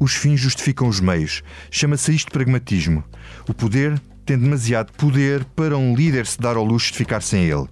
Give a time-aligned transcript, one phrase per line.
[0.00, 1.42] Os fins justificam os meios.
[1.70, 3.04] Chama-se isto pragmatismo.
[3.46, 7.44] O poder tem demasiado poder para um líder se dar ao luxo de ficar sem
[7.44, 7.68] ele.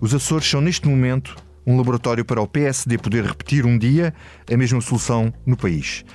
[0.00, 1.36] Os Açores são, neste momento,
[1.66, 4.14] um laboratório para o PSD poder repetir um dia
[4.50, 6.06] a mesma solução no país.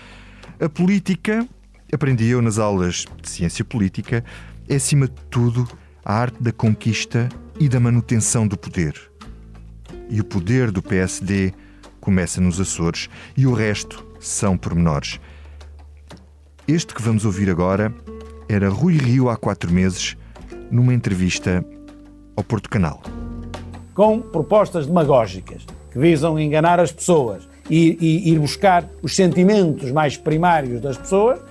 [0.59, 1.47] A política,
[1.93, 4.25] aprendi eu nas aulas de ciência política,
[4.67, 5.67] é acima de tudo
[6.03, 7.29] a arte da conquista
[7.59, 8.99] e da manutenção do poder.
[10.09, 11.53] E o poder do PSD
[12.01, 13.07] começa nos Açores
[13.37, 15.19] e o resto são pormenores.
[16.65, 17.93] Este que vamos ouvir agora
[18.47, 20.15] era Rui Rio há quatro meses,
[20.71, 21.63] numa entrevista
[22.37, 23.01] ao Porto Canal.
[23.93, 30.79] Com propostas demagógicas que visam enganar as pessoas e, ir buscar os sentimentos mais primários
[30.79, 31.41] das pessoas,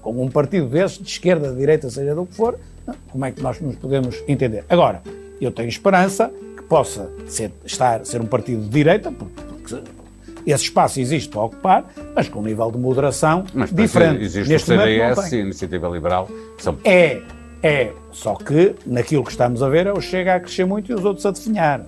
[0.00, 2.58] com um partido desses, de esquerda, de direita, seja do que for,
[3.10, 4.64] como é que nós nos podemos entender?
[4.70, 5.02] Agora,
[5.42, 9.76] eu tenho esperança que possa ser, estar, ser um partido de direita, porque
[10.52, 14.22] esse espaço existe para ocupar, mas com um nível de moderação mas, diferente.
[14.22, 16.28] Existe Neste o CDS e a Iniciativa Liberal.
[16.58, 16.78] São...
[16.84, 17.20] É,
[17.62, 17.92] é.
[18.12, 21.26] Só que naquilo que estamos a ver, o Chega a crescer muito e os outros
[21.26, 21.84] a definhar.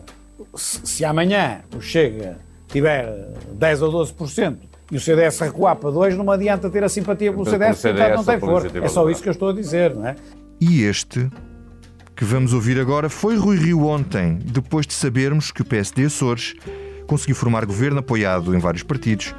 [0.54, 3.06] Se, se amanhã o Chega tiver
[3.52, 4.56] 10 ou 12%
[4.90, 8.24] e o CDS recuar para 2, não adianta ter a simpatia pelo CDS, CDS não
[8.24, 8.78] tem força.
[8.78, 10.16] É só isso que eu estou a dizer, não é?
[10.60, 11.30] E este
[12.16, 16.54] que vamos ouvir agora foi Rui Rio ontem, depois de sabermos que o PSD Açores
[17.10, 19.34] conseguiu formar governo apoiado em vários partidos,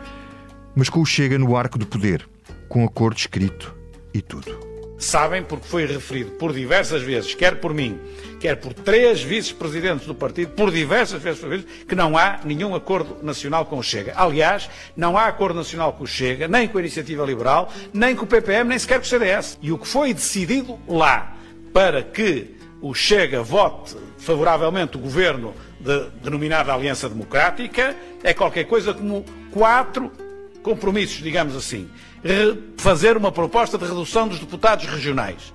[0.76, 2.28] mas com o Chega no arco do poder,
[2.68, 3.74] com acordo escrito
[4.14, 4.60] e tudo
[5.00, 8.00] sabem, porque foi referido por diversas vezes, quer por mim,
[8.40, 13.66] quer por três vice-presidentes do partido, por diversas vezes, que não há nenhum acordo nacional
[13.66, 14.14] com o Chega.
[14.16, 18.26] Aliás, não há acordo nacional com o Chega, nem com a Iniciativa Liberal, nem com
[18.26, 19.58] o PPM, nem sequer com o CDS.
[19.60, 21.36] E o que foi decidido lá
[21.74, 28.94] para que o Chega vote favoravelmente o governo de, denominado Aliança Democrática é qualquer coisa
[28.94, 30.12] como quatro
[30.64, 31.90] compromissos, digamos assim.
[32.78, 35.54] Fazer uma proposta de redução dos deputados regionais.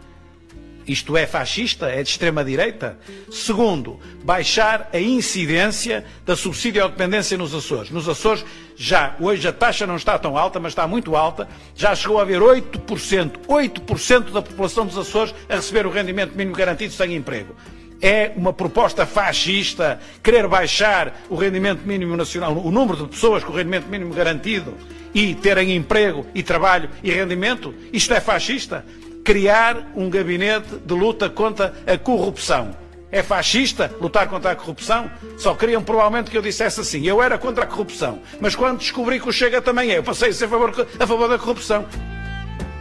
[0.86, 1.86] Isto é fascista?
[1.86, 2.97] É de extrema-direita?
[3.31, 7.91] Segundo, baixar a incidência da subsídio à dependência nos Açores.
[7.91, 8.44] Nos Açores,
[8.76, 12.22] já, hoje a taxa não está tão alta, mas está muito alta, já chegou a
[12.22, 17.56] haver 8%, 8% da população dos Açores a receber o rendimento mínimo garantido sem emprego.
[18.00, 23.52] É uma proposta fascista querer baixar o rendimento mínimo nacional, o número de pessoas com
[23.52, 24.74] o rendimento mínimo garantido
[25.14, 27.74] e terem emprego e trabalho e rendimento?
[27.92, 28.84] Isto é fascista?
[29.26, 32.76] criar um gabinete de luta contra a corrupção.
[33.10, 35.10] É fascista lutar contra a corrupção?
[35.36, 37.04] Só queriam provavelmente que eu dissesse assim.
[37.04, 40.28] Eu era contra a corrupção, mas quando descobri que o Chega também é, eu passei
[40.28, 41.84] a ser a favor, a favor da corrupção.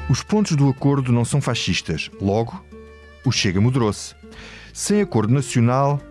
[0.07, 2.11] Os pontos do acordo não são fascistas.
[2.21, 2.63] Logo,
[3.25, 4.13] o Chega moderou-se.
[4.75, 6.01] Sem acordo nacional,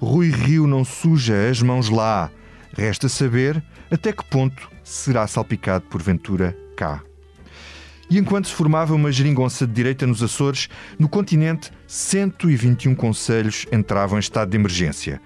[0.00, 2.30] Rui Rio não suja as mãos lá.
[2.74, 7.02] Resta saber até que ponto será salpicado porventura cá.
[8.08, 14.16] E enquanto se formava uma geringonça de direita nos Açores, no continente, 121 conselhos entravam
[14.16, 15.20] em estado de emergência.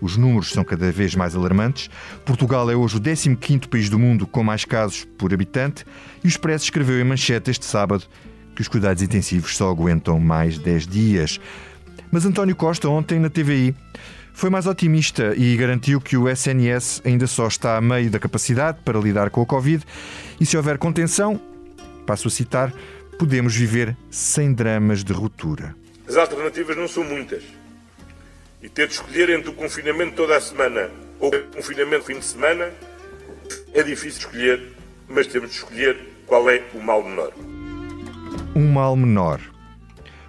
[0.00, 1.90] Os números são cada vez mais alarmantes.
[2.24, 5.84] Portugal é hoje o 15º país do mundo com mais casos por habitante
[6.24, 8.06] e o Expresso escreveu em manchete este sábado
[8.56, 11.38] que os cuidados intensivos só aguentam mais 10 dias.
[12.10, 13.74] Mas António Costa, ontem na TVI,
[14.32, 18.78] foi mais otimista e garantiu que o SNS ainda só está a meio da capacidade
[18.84, 19.84] para lidar com a Covid
[20.40, 21.40] e se houver contenção,
[22.06, 22.72] passo a citar,
[23.18, 25.74] podemos viver sem dramas de ruptura.
[26.08, 27.42] As alternativas não são muitas.
[28.62, 30.90] E ter de escolher entre o confinamento toda a semana
[31.20, 32.70] ou o confinamento fim de semana
[33.74, 34.72] é difícil escolher,
[35.08, 35.96] mas temos de escolher
[36.26, 37.32] qual é o mal menor.
[38.54, 39.40] Um mal menor.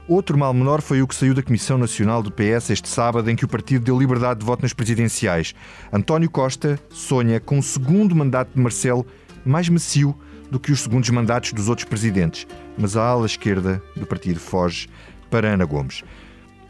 [0.10, 3.36] Outro mal menor foi o que saiu da Comissão Nacional do PS este sábado, em
[3.36, 5.54] que o partido deu liberdade de voto nas presidenciais.
[5.94, 9.06] António Costa sonha com o segundo mandato de Marcelo
[9.46, 10.18] mais macio
[10.50, 14.90] do que os segundos mandatos dos outros presidentes, mas a ala esquerda do partido foge
[15.30, 16.04] para Ana Gomes.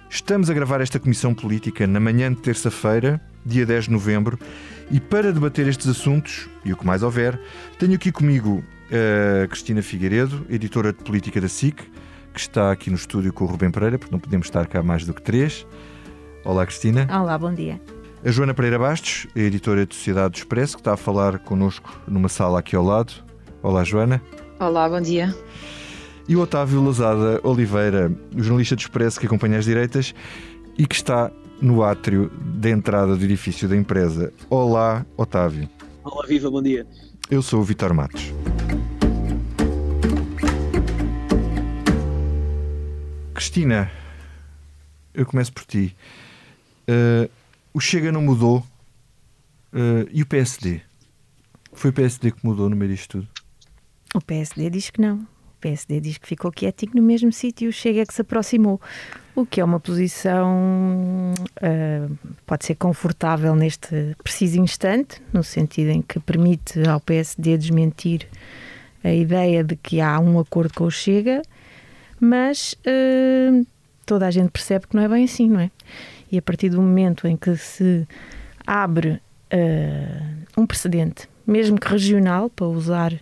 [0.10, 4.38] Estamos a gravar esta comissão política na manhã de terça-feira, dia 10 de novembro,
[4.92, 7.40] e para debater estes assuntos e o que mais houver,
[7.78, 8.62] tenho aqui comigo
[8.92, 11.90] a Cristina Figueiredo, editora de política da SIC,
[12.40, 15.06] que está aqui no estúdio com o Rubem Pereira, porque não podemos estar cá mais
[15.06, 15.68] do que três.
[16.46, 17.06] Olá, Cristina.
[17.12, 17.82] Olá, bom dia.
[18.24, 22.30] A Joana Pereira Bastos, editora de Sociedade do Expresso, que está a falar connosco numa
[22.30, 23.12] sala aqui ao lado.
[23.62, 24.22] Olá, Joana.
[24.58, 25.36] Olá, bom dia.
[26.30, 30.16] E o Otávio Lousada Oliveira, jornalista de Expresso que acompanha as direitas
[30.78, 31.30] e que está
[31.62, 34.32] no átrio da entrada do edifício da empresa.
[34.50, 35.68] Olá, Otávio.
[36.06, 36.88] Olá, viva, bom dia.
[37.30, 38.32] Eu sou o Vitor Matos.
[43.40, 43.90] Cristina,
[45.14, 45.96] eu começo por ti.
[46.90, 47.32] Uh,
[47.74, 48.58] o Chega não mudou
[49.72, 50.82] uh, e o PSD?
[51.72, 53.28] Foi o PSD que mudou no meio disto tudo?
[54.14, 55.20] O PSD diz que não.
[55.20, 58.82] O PSD diz que ficou quietinho no mesmo sítio o Chega que se aproximou.
[59.34, 61.34] O que é uma posição,
[61.64, 68.28] uh, pode ser confortável neste preciso instante, no sentido em que permite ao PSD desmentir
[69.02, 71.42] a ideia de que há um acordo com o Chega,
[72.20, 73.66] mas uh,
[74.06, 75.72] toda a gente percebe que não é bem assim, não é?
[76.32, 78.08] E a partir do momento em que se
[78.66, 79.22] abre
[79.54, 83.14] uh, um precedente, mesmo que regional, para usar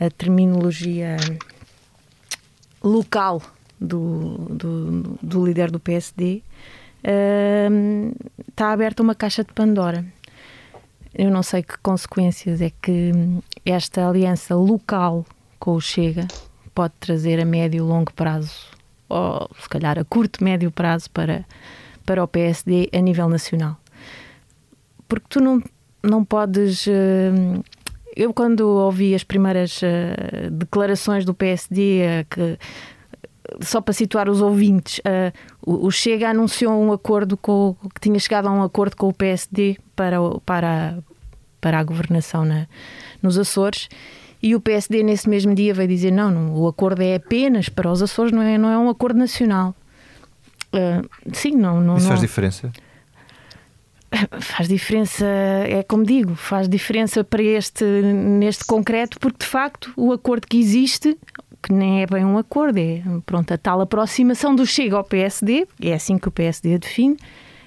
[0.00, 1.16] a terminologia
[2.82, 3.42] local
[3.80, 6.42] do, do, do líder do PSD,
[7.04, 8.14] uh,
[8.48, 10.04] está aberta uma caixa de Pandora.
[11.14, 13.12] Eu não sei que consequências é que
[13.64, 15.26] esta aliança local
[15.58, 16.26] com o Chega
[16.74, 18.66] pode trazer a médio e longo prazo,
[19.08, 21.44] ou se calhar a curto, médio prazo para,
[22.04, 23.76] para o PSD a nível nacional.
[25.08, 25.62] Porque tu não,
[26.02, 26.86] não podes.
[26.86, 27.62] Uh,
[28.14, 32.58] eu, quando ouvi as primeiras uh, declarações do PSD, uh, que
[33.60, 35.32] só para situar os ouvintes, uh,
[35.64, 39.78] o Chega anunciou um acordo com que tinha chegado a um acordo com o PSD
[39.96, 40.98] para, para,
[41.60, 42.66] para a governação na,
[43.22, 43.88] nos Açores.
[44.42, 47.90] E o PSD nesse mesmo dia veio dizer não, não, o acordo é apenas para
[47.90, 49.74] os Açores, não é, não é um acordo nacional.
[50.72, 51.96] Uh, sim, não, não.
[51.96, 52.26] Isso faz não...
[52.26, 52.72] diferença?
[54.40, 60.12] Faz diferença, é como digo, faz diferença para este, neste concreto, porque de facto o
[60.12, 61.16] acordo que existe
[61.62, 65.66] que nem é bem um acordo, é pronto, a tal aproximação do Chega ao PSD,
[65.80, 67.16] é assim que o PSD define,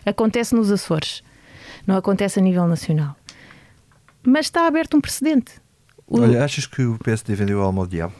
[0.05, 1.23] acontece nos Açores,
[1.85, 3.15] não acontece a nível nacional.
[4.23, 5.62] Mas está aberto um precedente.
[6.07, 6.19] O...
[6.19, 8.13] Olha, achas que o PSD vendeu a alma ao diabo?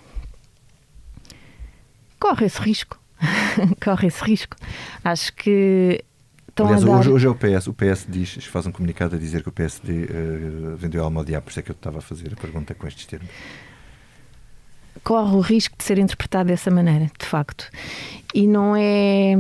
[2.19, 2.99] Corre esse risco.
[3.83, 4.55] Corre esse risco.
[5.03, 6.03] Acho que
[6.49, 6.91] Estão Aliás, dar...
[6.91, 7.67] hoje, hoje, é o PS.
[7.67, 11.05] O PS diz, faz um comunicado a dizer que o PSD uh, eh, vendeu a
[11.05, 13.07] alma ao diabo, por isso é que eu estava a fazer a pergunta com estes
[13.07, 13.29] termos
[15.03, 17.69] corre o risco de ser interpretado dessa maneira, de facto.
[18.33, 19.35] E não é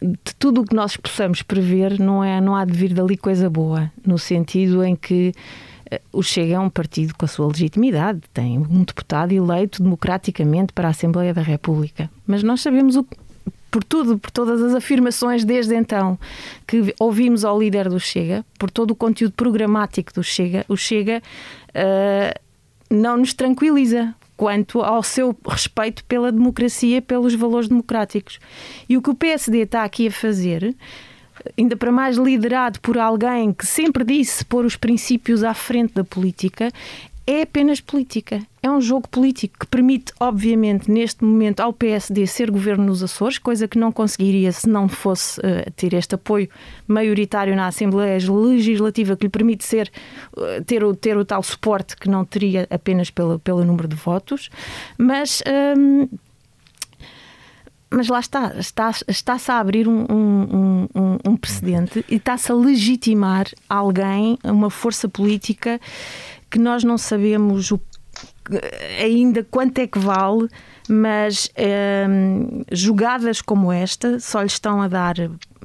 [0.00, 3.48] de tudo o que nós possamos prever, não é, não há de vir dali coisa
[3.48, 5.32] boa, no sentido em que
[6.12, 10.88] o Chega é um partido com a sua legitimidade, tem um deputado eleito democraticamente para
[10.88, 12.10] a Assembleia da República.
[12.26, 13.06] Mas nós sabemos o,
[13.70, 16.18] por tudo, por todas as afirmações desde então
[16.66, 21.22] que ouvimos ao líder do Chega, por todo o conteúdo programático do Chega, o Chega
[21.70, 22.40] uh,
[22.90, 28.38] não nos tranquiliza quanto ao seu respeito pela democracia, pelos valores democráticos.
[28.88, 30.74] E o que o PSD está aqui a fazer,
[31.58, 36.04] ainda para mais liderado por alguém que sempre disse pôr os princípios à frente da
[36.04, 36.70] política,
[37.26, 38.42] é apenas política.
[38.62, 43.38] É um jogo político que permite, obviamente, neste momento, ao PSD ser governo nos Açores,
[43.38, 46.48] coisa que não conseguiria se não fosse uh, ter este apoio
[46.86, 49.90] maioritário na Assembleia Legislativa que lhe permite ser,
[50.36, 53.96] uh, ter, o, ter o tal suporte que não teria apenas pelo, pelo número de
[53.96, 54.50] votos.
[54.98, 55.42] Mas.
[55.76, 56.08] Um,
[57.92, 62.54] mas lá está, está-se está a abrir um, um, um, um precedente e está-se a
[62.54, 65.80] legitimar alguém, uma força política
[66.50, 67.80] que nós não sabemos o,
[69.00, 70.48] ainda quanto é que vale,
[70.88, 71.50] mas
[72.08, 75.14] hum, jogadas como esta só lhe estão a dar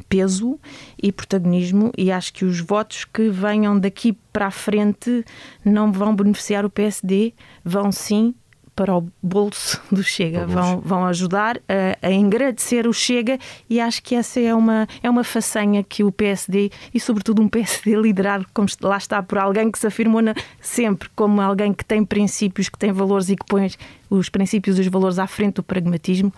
[0.07, 0.59] peso
[1.01, 5.25] e protagonismo e acho que os votos que venham daqui para a frente
[5.63, 8.35] não vão beneficiar o PSD, vão sim
[8.77, 10.45] para o bolso do Chega.
[10.45, 15.09] Vão, vão ajudar a, a, engrandecer o Chega e acho que essa é uma, é
[15.09, 19.71] uma façanha que o PSD, e sobretudo um PSD liderado, como lá está, por alguém
[19.71, 23.45] que se afirmou na, sempre como alguém que tem princípios, que tem valores e que
[23.47, 23.71] põe
[24.11, 26.31] os princípios e os valores à frente do pragmatismo,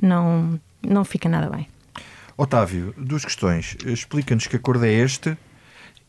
[0.00, 1.66] não, não fica nada bem.
[2.36, 3.74] Otávio, duas questões.
[3.86, 5.34] Explica-nos que acordo é este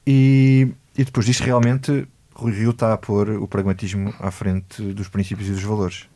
[0.06, 0.68] e,
[0.98, 2.06] e depois diz realmente
[2.38, 6.08] Rui Rio está a pôr o pragmatismo à frente dos princípios e dos valores?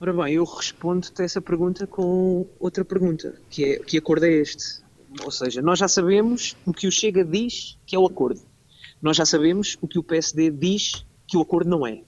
[0.00, 4.82] Ora bem, eu respondo-te essa pergunta com outra pergunta, que é que acordo é este?
[5.22, 8.40] Ou seja, nós já sabemos o que o Chega diz que é o acordo.
[9.00, 12.02] Nós já sabemos o que o PSD diz que o acordo não é.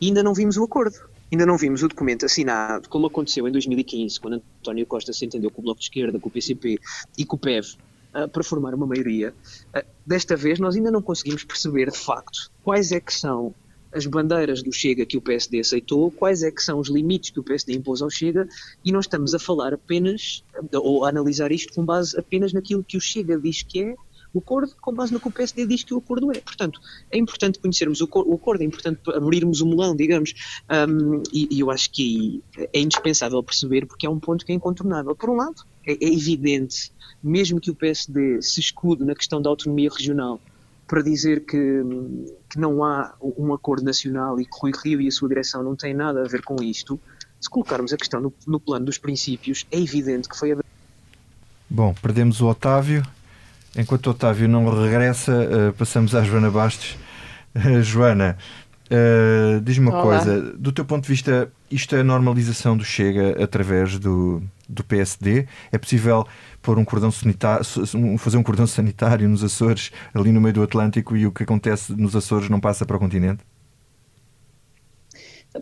[0.00, 0.98] E ainda não vimos o acordo.
[1.30, 5.50] Ainda não vimos o documento assinado, como aconteceu em 2015, quando António Costa se entendeu
[5.50, 6.78] com o Bloco de Esquerda, com o PCP
[7.16, 7.76] e com o PEV,
[8.14, 9.34] uh, para formar uma maioria.
[9.74, 13.54] Uh, desta vez nós ainda não conseguimos perceber de facto quais é que são
[13.92, 17.40] as bandeiras do Chega que o PSD aceitou, quais é que são os limites que
[17.40, 18.46] o PSD impôs ao Chega,
[18.84, 22.96] e nós estamos a falar apenas, ou a analisar isto com base apenas naquilo que
[22.96, 23.96] o Chega diz que é
[24.32, 26.40] o acordo, com base no que o PSD diz que o acordo é.
[26.40, 26.80] Portanto,
[27.10, 30.34] é importante conhecermos o, acordo, é importante abrirmos o melão, digamos,
[30.88, 32.42] um, e, e, eu acho que
[32.72, 35.14] é indispensável perceber, porque é um ponto que é incontornável.
[35.14, 36.92] Por um lado, é, é evidente
[37.22, 40.40] mesmo que o PSD se escude na questão da autonomia regional,
[40.86, 41.82] para dizer que,
[42.48, 45.76] que não há um acordo nacional e que Rui Rio e a sua direção não
[45.76, 46.98] têm nada a ver com isto,
[47.38, 50.58] se colocarmos a questão no, no plano dos princípios, é evidente que foi a.
[51.68, 53.02] Bom, perdemos o Otávio.
[53.76, 56.96] Enquanto o Otávio não regressa, uh, passamos à Joana Bastos.
[57.54, 58.36] Uh, Joana,
[58.90, 60.02] uh, diz-me uma Olá.
[60.02, 64.82] coisa: do teu ponto de vista, isto é a normalização do Chega através do, do
[64.82, 65.46] PSD?
[65.70, 66.26] É possível
[66.62, 67.64] pôr um cordão sanitário,
[68.18, 71.92] fazer um cordão sanitário nos Açores, ali no meio do Atlântico, e o que acontece
[71.92, 73.42] nos Açores não passa para o continente?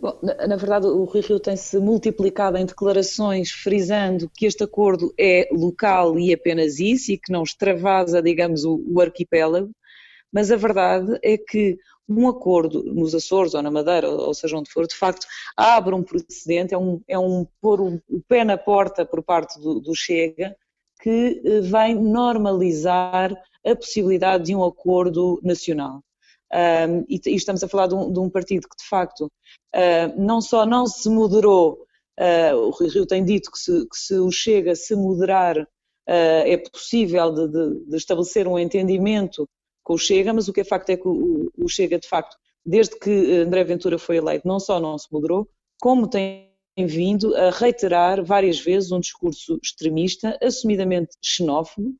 [0.01, 5.13] Bom, na, na, verdade, o Rui Rio tem-se multiplicado em declarações frisando que este acordo
[5.17, 9.71] é local e apenas isso e que não extravasa, digamos, o, o arquipélago,
[10.31, 11.77] mas a verdade é que
[12.07, 15.25] um acordo nos Açores ou na Madeira, ou seja onde for, de facto
[15.55, 19.79] abre um precedente, é um, é um pôr o, pé na porta por parte do,
[19.79, 20.55] do Chega
[21.01, 23.31] que eh, vem normalizar
[23.65, 26.01] a possibilidade de um acordo nacional.
[26.53, 30.21] Um, e, e, estamos a falar de um, de um partido que, de facto, uh,
[30.21, 31.85] não só não se moderou,
[32.19, 35.65] uh, o Rui Rio tem dito que se, que se o Chega se moderar, uh,
[36.07, 39.47] é possível de, de, de, estabelecer um entendimento
[39.83, 42.37] com o Chega, mas o que é facto é que o, o Chega, de facto,
[42.65, 45.49] desde que André Ventura foi eleito, não só não se moderou,
[45.79, 51.95] como tem vindo a reiterar várias vezes um discurso extremista, assumidamente xenófobo.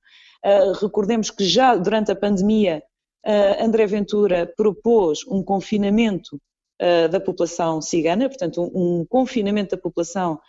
[0.80, 2.84] Recordemos que já durante a pandemia
[3.28, 6.40] uh, André Ventura propôs um confinamento
[6.82, 10.40] uh, da população cigana, portanto um, um confinamento da população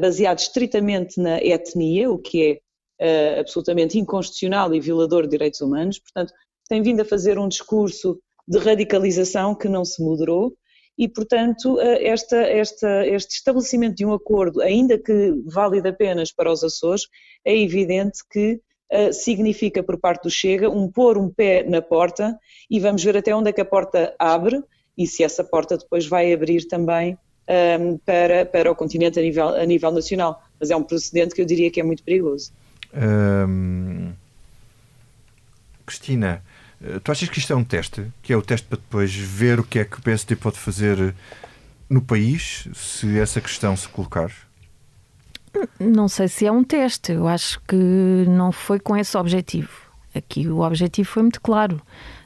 [0.00, 2.60] baseado estritamente na etnia, o que
[3.00, 5.98] é absolutamente inconstitucional e violador de direitos humanos.
[5.98, 6.32] Portanto,
[6.68, 10.54] tem vindo a fazer um discurso de radicalização que não se moderou
[10.96, 16.62] e, portanto, esta, esta, este estabelecimento de um acordo, ainda que válido apenas para os
[16.62, 17.08] Açores,
[17.44, 18.60] é evidente que uh,
[19.12, 22.38] significa por parte do Chega um pôr um pé na porta
[22.70, 24.62] e vamos ver até onde é que a porta abre
[24.96, 29.22] e se essa porta depois vai abrir também um, ehm, para, para o continente a
[29.22, 30.42] nível, a nível nacional.
[30.58, 32.52] Mas é um precedente que eu diria que é muito perigoso.
[32.94, 34.12] Um...
[35.84, 36.42] Cristina,
[36.82, 38.06] eh, tu achas que isto é um teste?
[38.22, 41.14] Que é o teste para depois ver o que é que o PSD pode fazer
[41.88, 44.32] no país, se essa questão se colocar?
[45.78, 47.12] Não sei se é um teste.
[47.12, 47.76] Eu acho que
[48.28, 49.70] não foi com esse objetivo.
[50.14, 51.80] Aqui o objetivo foi muito claro.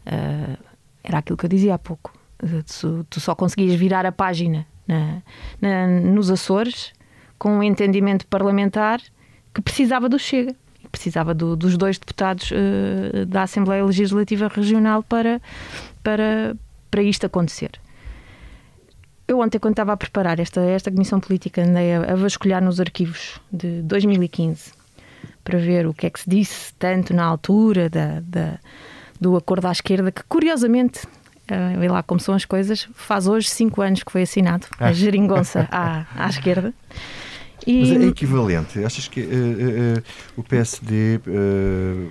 [0.07, 0.57] Uh,
[1.03, 2.13] era aquilo que eu dizia há pouco.
[2.39, 5.23] Tu, tu, só conseguias virar a página na,
[5.61, 6.93] na, nos Açores
[7.39, 9.01] com um entendimento parlamentar
[9.53, 10.55] que precisava do Chega
[10.91, 15.41] precisava do, dos dois deputados uh, da Assembleia Legislativa Regional para,
[16.03, 16.57] para,
[16.91, 17.71] para isto acontecer.
[19.31, 22.81] Eu ontem, quando estava a preparar esta, esta comissão política, andei a, a vasculhar nos
[22.81, 24.73] arquivos de 2015
[25.45, 28.59] para ver o que é que se disse tanto na altura da, da
[29.21, 33.49] do acordo à esquerda, que curiosamente, uh, vê lá como são as coisas, faz hoje
[33.49, 34.89] cinco anos que foi assinado, ah.
[34.89, 36.75] a geringonça à, à esquerda.
[37.65, 37.83] E...
[37.83, 38.85] Mas é equivalente.
[38.85, 40.03] Achas que uh, uh,
[40.39, 41.21] o PSD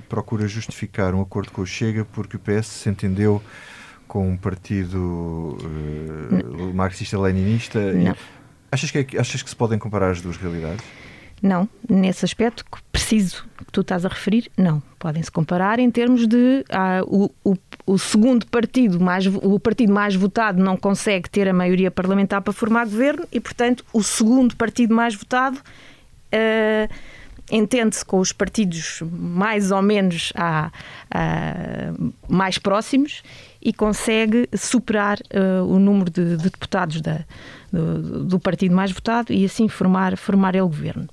[0.07, 3.41] procura justificar um acordo com o Chega porque o PS se entendeu
[4.09, 5.55] com um partido
[6.73, 7.79] marxista-leninista?
[8.71, 10.83] Achas que, é, achas que se podem comparar as duas realidades?
[11.41, 14.81] Não, nesse aspecto preciso que tu estás a referir, não.
[14.97, 20.15] Podem-se comparar em termos de ah, o, o, o, segundo partido, mais, o partido mais
[20.15, 24.93] votado não consegue ter a maioria parlamentar para formar governo e, portanto, o segundo partido
[24.93, 25.59] mais votado
[26.33, 26.89] ah,
[27.49, 30.71] entende-se com os partidos mais ou menos ah,
[32.27, 33.23] mais próximos
[33.61, 37.25] e consegue superar uh, o número de, de deputados da,
[37.71, 41.07] do, do, partido mais votado e assim formar, formar ele governo.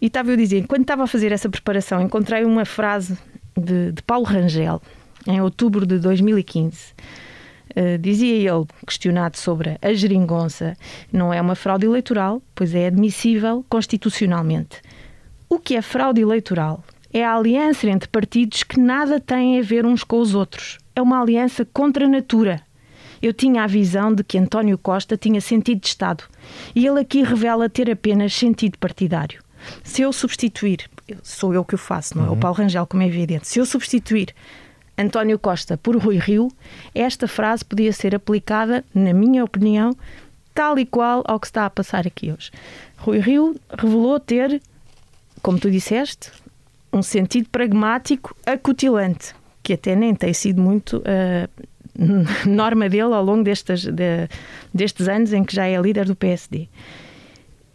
[0.00, 3.18] E estava eu a dizer, quando estava a fazer essa preparação, encontrei uma frase
[3.56, 4.80] de, de Paulo Rangel,
[5.26, 6.76] em outubro de 2015.
[6.76, 6.80] Uh,
[7.76, 10.76] eh, dizia ele, questionado sobre a geringonça,
[11.12, 14.80] não é uma fraude eleitoral, pois é admissível constitucionalmente.
[15.48, 16.82] O que é fraude eleitoral?
[17.12, 21.02] É a aliança entre partidos que nada têm a ver uns com os outros é
[21.02, 22.62] uma aliança contra a natura.
[23.20, 26.24] Eu tinha a visão de que António Costa tinha sentido de Estado
[26.74, 29.42] e ele aqui revela ter apenas sentido partidário.
[29.82, 30.88] Se eu substituir,
[31.22, 32.40] sou eu que o faço, não é o uhum.
[32.40, 34.34] Paulo Rangel, como é evidente, se eu substituir
[34.96, 36.48] António Costa por Rui Rio,
[36.94, 39.96] esta frase podia ser aplicada, na minha opinião,
[40.54, 42.50] tal e qual ao que está a passar aqui hoje.
[42.96, 44.62] Rui Rio revelou ter,
[45.42, 46.30] como tu disseste,
[46.92, 49.34] um sentido pragmático acutilante
[49.70, 51.48] que até nem tem sido muito uh,
[52.44, 54.28] norma dele ao longo destes, de,
[54.74, 56.68] destes anos em que já é líder do PSD.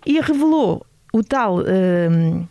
[0.06, 1.60] E revelou o tal.
[1.60, 2.46] Uh,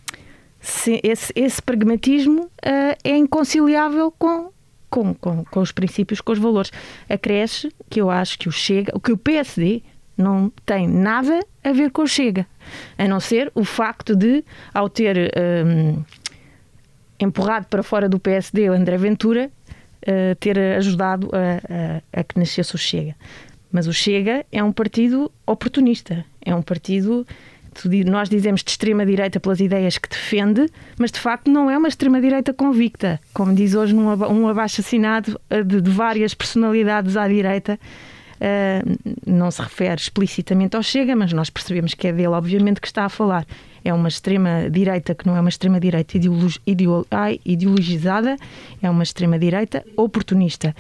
[1.02, 4.50] esse, esse, pragmatismo uh, é inconciliável com,
[4.88, 6.72] com, com, com os princípios, com os valores.
[7.06, 9.82] Acresce que eu acho que o Chega, que o PSD
[10.16, 12.46] não tem nada a ver com o Chega,
[12.96, 15.30] a não ser o facto de, ao ter
[17.18, 19.50] empurrado para fora do PSD André Ventura,
[20.06, 23.14] uh, ter ajudado a, a, a que nascesse o Chega.
[23.70, 27.26] Mas o Chega é um partido oportunista, é um partido
[28.06, 30.68] nós dizemos de extrema-direita pelas ideias que defende,
[30.98, 35.62] mas de facto não é uma extrema-direita convicta, como diz hoje num, um abaixo-assinado eh,
[35.62, 37.78] de, de, várias personalidades à direita.
[38.34, 42.86] Uh, não se refere explicitamente ao Chega, mas nós percebemos que é dele, obviamente, que
[42.86, 43.46] está a falar.
[43.84, 46.18] É uma extrema-direita que não é uma extrema-direita
[47.44, 48.36] ideologizada,
[48.82, 50.74] é uma extrema-direita oportunista.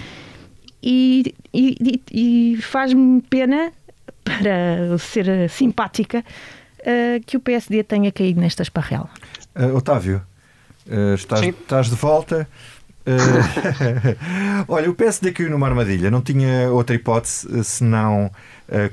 [0.82, 3.72] E, e, e faz-me pena,
[4.24, 6.24] para ser simpática,
[6.80, 9.08] uh, que o PSD tenha caído nesta esparrela.
[9.54, 10.22] Uh, Otávio,
[10.86, 12.48] uh, estás, estás, de volta.
[14.66, 18.30] olha, o PSD caiu numa armadilha, não tinha outra hipótese senão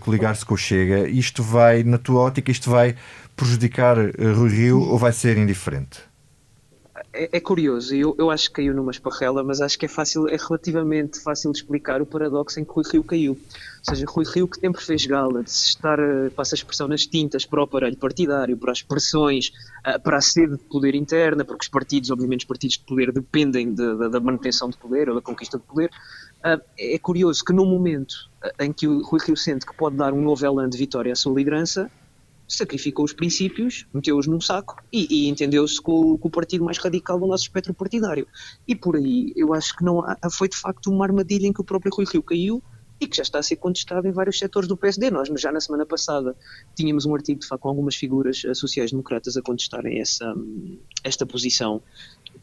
[0.01, 1.07] coligar-se com o Chega.
[1.07, 2.95] Isto vai, na tua ótica, isto vai
[3.35, 6.10] prejudicar Rui Rio ou vai ser indiferente?
[7.13, 10.29] É, é, curioso, eu, eu acho que caiu numa esparrela, mas acho que é fácil,
[10.29, 13.31] é relativamente fácil explicar o paradoxo em que Rui Rio caiu.
[13.33, 16.87] Ou seja, Rui Rio que sempre fez gala de se estar, eh, passa a expressão,
[16.87, 19.51] nas tintas para o aparelho partidário, para as pressões,
[19.85, 23.11] eh, para a sede de poder interna, porque os partidos, obviamente os partidos de poder
[23.11, 25.91] dependem de, de, da manutenção de poder ou da conquista de poder.
[26.45, 26.61] Eh,
[26.95, 30.21] é curioso que num momento em que o Rui Rio sente que pode dar um
[30.21, 31.91] novo elan de vitória à sua liderança,
[32.51, 37.17] sacrificou os princípios, meteu-os num saco e, e entendeu-se com, com, o partido mais radical
[37.17, 38.27] do nosso espectro partidário.
[38.67, 41.61] E por aí eu acho que não há, foi de facto uma armadilha em que
[41.61, 42.61] o próprio Rui Rio caiu
[42.99, 45.09] e que já está a ser contestado em vários setores do PSD.
[45.09, 46.35] Nós já na semana passada
[46.75, 50.35] tínhamos um artigo de facto com algumas figuras sociais-democratas a contestarem essa,
[51.03, 51.81] esta posição,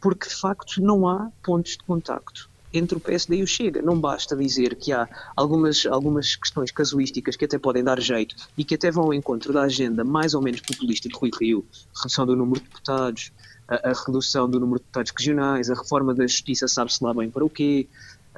[0.00, 3.82] porque de facto não há pontos de contacto entre o PSD e o Chega.
[3.82, 8.64] Não basta dizer que há algumas, algumas questões casuísticas que até podem dar jeito e
[8.64, 11.64] que até vão ao encontro da agenda mais ou menos populista de Rui Rio,
[11.96, 13.32] redução do número de deputados,
[13.66, 17.30] a, a redução do número de deputados regionais, a reforma da justiça sabe-se lá bem
[17.30, 17.86] para o quê,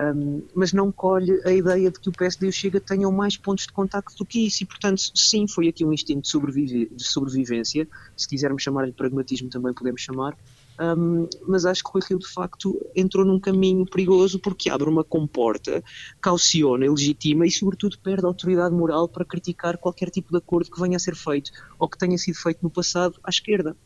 [0.00, 3.36] um, mas não colhe a ideia de que o PSD e o Chega tenham mais
[3.36, 4.62] pontos de contacto do que isso.
[4.62, 9.74] E, portanto, sim, foi aqui um instinto de, de sobrevivência, se quisermos chamar-lhe pragmatismo também
[9.74, 10.36] podemos chamar,
[10.80, 14.88] um, mas acho que o Rui Rio de facto entrou num caminho perigoso porque abre
[14.88, 15.84] uma comporta,
[16.20, 20.80] cauciona, legitima e sobretudo perde a autoridade moral para criticar qualquer tipo de acordo que
[20.80, 23.76] venha a ser feito ou que tenha sido feito no passado à esquerda.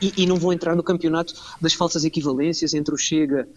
[0.00, 3.48] E, e não vou entrar no campeonato das falsas equivalências entre o Chega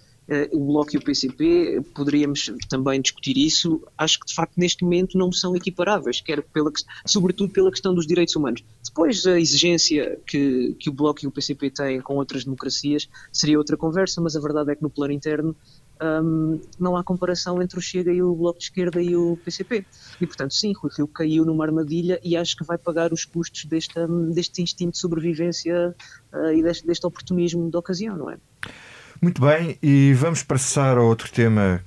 [0.51, 3.81] o Bloco e o PCP, poderíamos também discutir isso.
[3.97, 6.71] Acho que de facto neste momento não são equiparáveis, quer pela,
[7.05, 8.63] sobretudo pela questão dos direitos humanos.
[8.83, 13.57] Depois a exigência que, que o Bloco e o PCP têm com outras democracias seria
[13.57, 15.55] outra conversa, mas a verdade é que no plano interno
[16.01, 19.85] um, não há comparação entre o Chega e o Bloco de Esquerda e o PCP.
[20.19, 23.65] E, portanto, sim, Rui Rio caiu numa armadilha e acho que vai pagar os custos
[23.65, 23.95] deste,
[24.33, 25.95] deste instinto de sobrevivência
[26.33, 28.37] uh, e deste, deste oportunismo de ocasião, não é?
[29.21, 31.83] Muito bem, e vamos passar a outro tema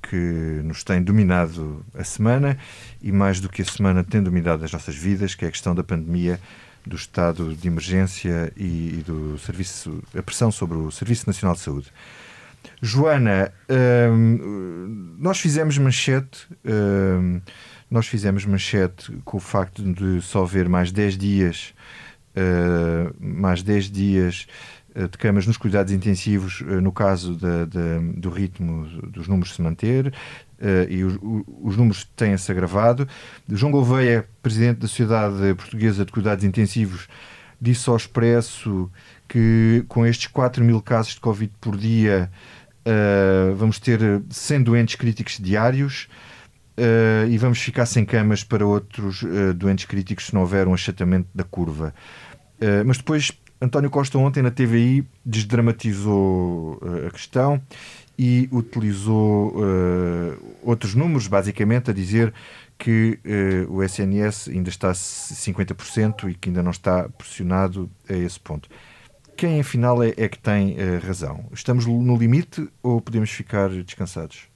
[0.00, 2.56] que nos tem dominado a semana
[3.02, 5.74] e mais do que a semana tem dominado as nossas vidas, que é a questão
[5.74, 6.38] da pandemia,
[6.86, 11.92] do estado de emergência e, do serviço, a pressão sobre o Serviço Nacional de Saúde.
[12.80, 17.40] Joana, hum, nós fizemos manchete, hum,
[17.90, 21.74] nós fizemos manchete com o facto de só haver mais 10 dias,
[22.36, 24.46] hum, mais 10 dias
[25.02, 29.62] de camas nos cuidados intensivos, eh, no caso de, de, do ritmo dos números se
[29.62, 30.12] manter,
[30.58, 31.18] Uh, e os,
[31.62, 33.06] os números têm-se agravado.
[33.46, 37.08] João Gouveia, presidente da Sociedade Portuguesa de Cuidados Intensivos,
[37.60, 38.90] disse ao Expresso
[39.28, 42.30] que com estes 4 mil casos de Covid por dia
[42.86, 46.08] uh, vamos ter 100 doentes críticos diários
[46.78, 49.22] uh, e vamos ficar sem camas para outros
[49.56, 51.92] doentes críticos se não houver um achatamento da curva.
[52.86, 53.30] mas depois
[53.66, 57.60] António Costa ontem na TVI desdramatizou uh, a questão
[58.16, 62.32] e utilizou uh, outros números, basicamente a dizer
[62.78, 63.18] que
[63.68, 68.38] uh, o SNS ainda está a 50% e que ainda não está pressionado a esse
[68.38, 68.68] ponto.
[69.36, 71.44] Quem afinal é, é que tem razão?
[71.52, 74.48] Estamos no limite ou podemos ficar descansados?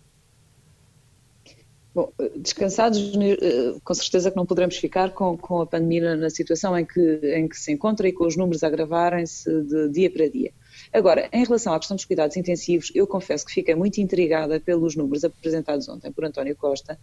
[1.93, 6.79] Bom, descansados, eh, com certeza que não poderemos ficar com, com a pandemia na situação
[6.79, 7.01] em que,
[7.35, 10.53] em que se encontra e com os números a agravarem-se de dia para dia.
[10.93, 14.95] Agora, em relação à questão dos cuidados intensivos, eu confesso que fiquei muito intrigada pelos
[14.95, 16.97] números apresentados ontem por António Costa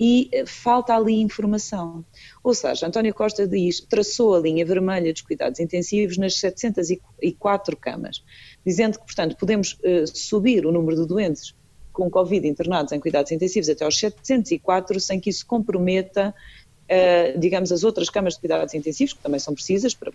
[0.00, 2.04] e eh, falta ali informação.
[2.42, 8.24] Ou seja, António Costa diz, traçou a linha vermelha dos cuidados intensivos nas 704 camas,
[8.66, 9.78] dizendo que, portanto, podemos
[10.12, 11.54] subir o número de doentes
[11.94, 16.34] com Covid internados em cuidados intensivos até aos 704, sem que isso comprometa,
[16.84, 20.12] uh, digamos, as outras camas de cuidados intensivos, que também são precisas para,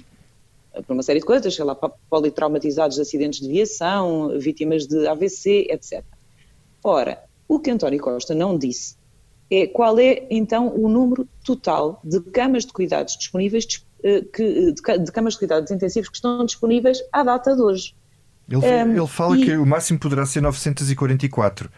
[0.73, 1.73] para uma série de coisas, sei lá,
[2.09, 6.03] politraumatizados de acidentes de viação, vítimas de AVC, etc.
[6.83, 8.95] Ora, o que António Costa não disse
[9.49, 15.11] é qual é então o número total de camas de cuidados disponíveis, eh, de, de
[15.11, 17.95] camas de cuidados intensivos que estão disponíveis à data de hoje.
[18.49, 19.45] Ele, um, ele fala e...
[19.45, 21.69] que o máximo poderá ser 944,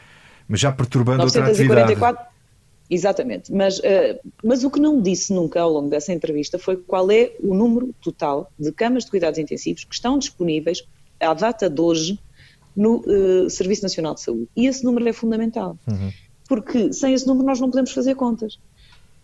[0.48, 2.32] mas já perturbando 944, outra atividade.
[2.90, 7.10] Exatamente, mas, uh, mas o que não disse nunca ao longo dessa entrevista foi qual
[7.10, 10.84] é o número total de camas de cuidados intensivos que estão disponíveis
[11.18, 12.20] à data de hoje
[12.76, 14.50] no uh, Serviço Nacional de Saúde.
[14.58, 16.12] E esse número é fundamental, uhum.
[16.50, 18.60] porque sem esse número nós não podemos fazer contas.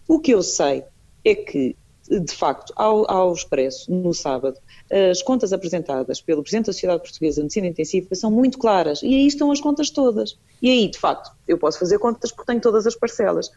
[0.08, 0.86] O que eu sei
[1.26, 1.76] é que,
[2.10, 4.58] de facto, ao, ao Expresso, no sábado,
[4.90, 9.08] as contas apresentadas pelo Presidente da Sociedade Portuguesa de Medicina Intensiva são muito claras e
[9.08, 10.38] aí estão as contas todas.
[10.62, 13.52] E aí, de facto, eu posso fazer contas porque tenho todas as parcelas.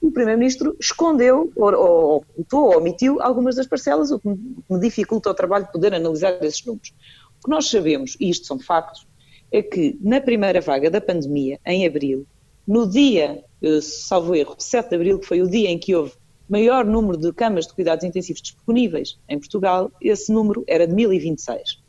[0.00, 5.34] O Primeiro-Ministro escondeu, ou, ou ou omitiu algumas das parcelas, o que me dificulta o
[5.34, 6.92] trabalho de poder analisar esses números.
[7.40, 9.06] O que nós sabemos, e isto são factos,
[9.50, 12.26] é que na primeira vaga da pandemia, em abril,
[12.66, 16.12] no dia, eh, salvo erro, 7 de abril, que foi o dia em que houve
[16.48, 21.82] maior número de camas de cuidados intensivos disponíveis em Portugal, esse número era de 1026.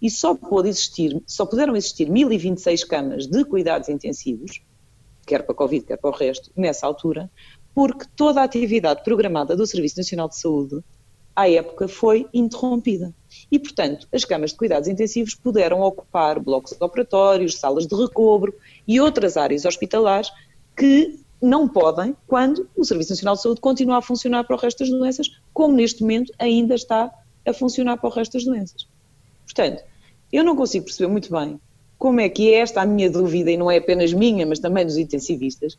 [0.00, 4.60] E só, pôde existir, só puderam existir 1026 camas de cuidados intensivos,
[5.24, 7.30] quer para a Covid, quer para o resto, nessa altura,
[7.74, 10.82] porque toda a atividade programada do Serviço Nacional de Saúde,
[11.34, 13.14] à época, foi interrompida.
[13.50, 18.54] E, portanto, as camas de cuidados intensivos puderam ocupar blocos operatórios, salas de recobro
[18.86, 20.30] e outras áreas hospitalares
[20.76, 24.78] que não podem quando o Serviço Nacional de Saúde continua a funcionar para o resto
[24.78, 27.12] das doenças, como neste momento ainda está
[27.44, 28.86] a funcionar para o resto das doenças.
[29.44, 29.82] Portanto,
[30.32, 31.60] eu não consigo perceber muito bem
[31.98, 34.86] como é que é esta a minha dúvida, e não é apenas minha, mas também
[34.86, 35.78] dos intensivistas,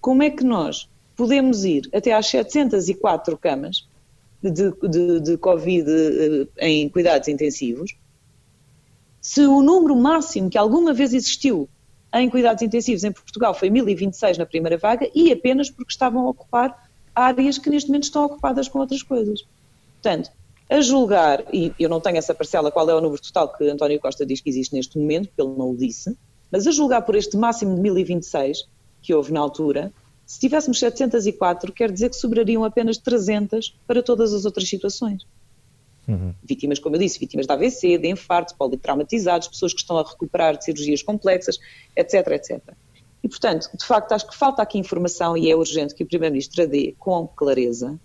[0.00, 3.86] como é que nós podemos ir até às 704 camas
[4.42, 7.94] de, de, de Covid eh, em cuidados intensivos,
[9.20, 11.68] se o número máximo que alguma vez existiu
[12.20, 16.30] em cuidados intensivos em Portugal foi 1026 na primeira vaga e apenas porque estavam a
[16.30, 19.44] ocupar áreas que neste momento estão ocupadas com outras coisas.
[19.94, 20.30] Portanto,
[20.68, 24.00] a julgar, e eu não tenho essa parcela qual é o número total que António
[24.00, 26.16] Costa diz que existe neste momento, porque ele não o disse,
[26.50, 28.68] mas a julgar por este máximo de 1026
[29.02, 29.92] que houve na altura,
[30.24, 35.26] se tivéssemos 704, quer dizer que sobrariam apenas 300 para todas as outras situações.
[36.06, 36.34] Uhum.
[36.42, 40.56] Vítimas, como eu disse, vítimas de AVC, de infarto, politraumatizados, pessoas que estão a recuperar
[40.56, 41.58] de cirurgias complexas,
[41.96, 42.60] etc, etc.
[43.22, 46.64] E, portanto, de facto, acho que falta aqui informação e é urgente que o Primeiro-Ministro
[46.64, 47.98] a dê com clareza,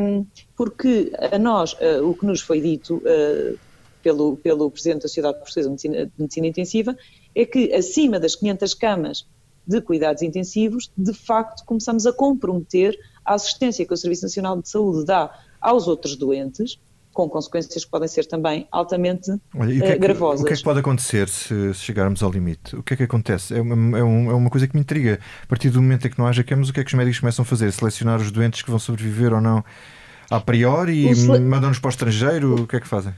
[0.00, 0.24] um,
[0.56, 3.58] porque a nós, uh, o que nos foi dito uh,
[4.02, 6.96] pelo, pelo Presidente da Sociedade Portuguesa de Medicina, de Medicina Intensiva
[7.34, 9.26] é que acima das 500 camas
[9.66, 14.68] de cuidados intensivos, de facto, começamos a comprometer a assistência que o Serviço Nacional de
[14.68, 16.80] Saúde dá aos outros doentes,
[17.20, 20.40] com consequências que podem ser também altamente Olha, o que é que, gravosas.
[20.40, 22.76] O que é que pode acontecer se, se, chegarmos ao limite?
[22.76, 23.54] O que é que acontece?
[23.54, 25.18] É uma, é, um, é uma coisa que me intriga.
[25.42, 27.20] A partir do momento em que não haja camas, o que é que os médicos
[27.20, 27.70] começam a fazer?
[27.72, 29.64] Selecionar os doentes que vão sobreviver ou não
[30.30, 31.40] a priori e sele...
[31.40, 32.62] mandam-nos para o estrangeiro?
[32.62, 33.12] O que é que fazem?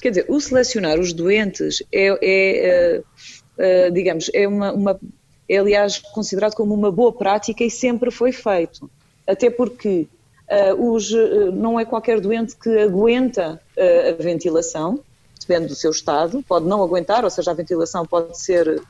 [0.00, 5.00] Quer dizer, o selecionar os doentes é, é uh, uh, digamos, é uma, uma,
[5.48, 8.90] é aliás considerado como uma boa prática e sempre foi feito.
[9.26, 10.06] Até porque
[10.52, 15.00] uh, os, uh, não é qualquer doente que aguenta uh, a ventilação,
[15.40, 18.80] depende do seu estado, pode não aguentar, ou seja, a ventilação pode ser,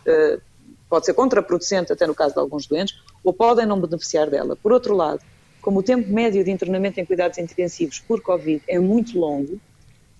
[0.86, 2.94] pode ser contraproducente até no caso de alguns doentes,
[3.24, 4.54] ou podem não beneficiar dela.
[4.54, 5.22] Por outro lado,
[5.62, 9.58] como o tempo médio de internamento em cuidados intensivos por Covid é muito longo,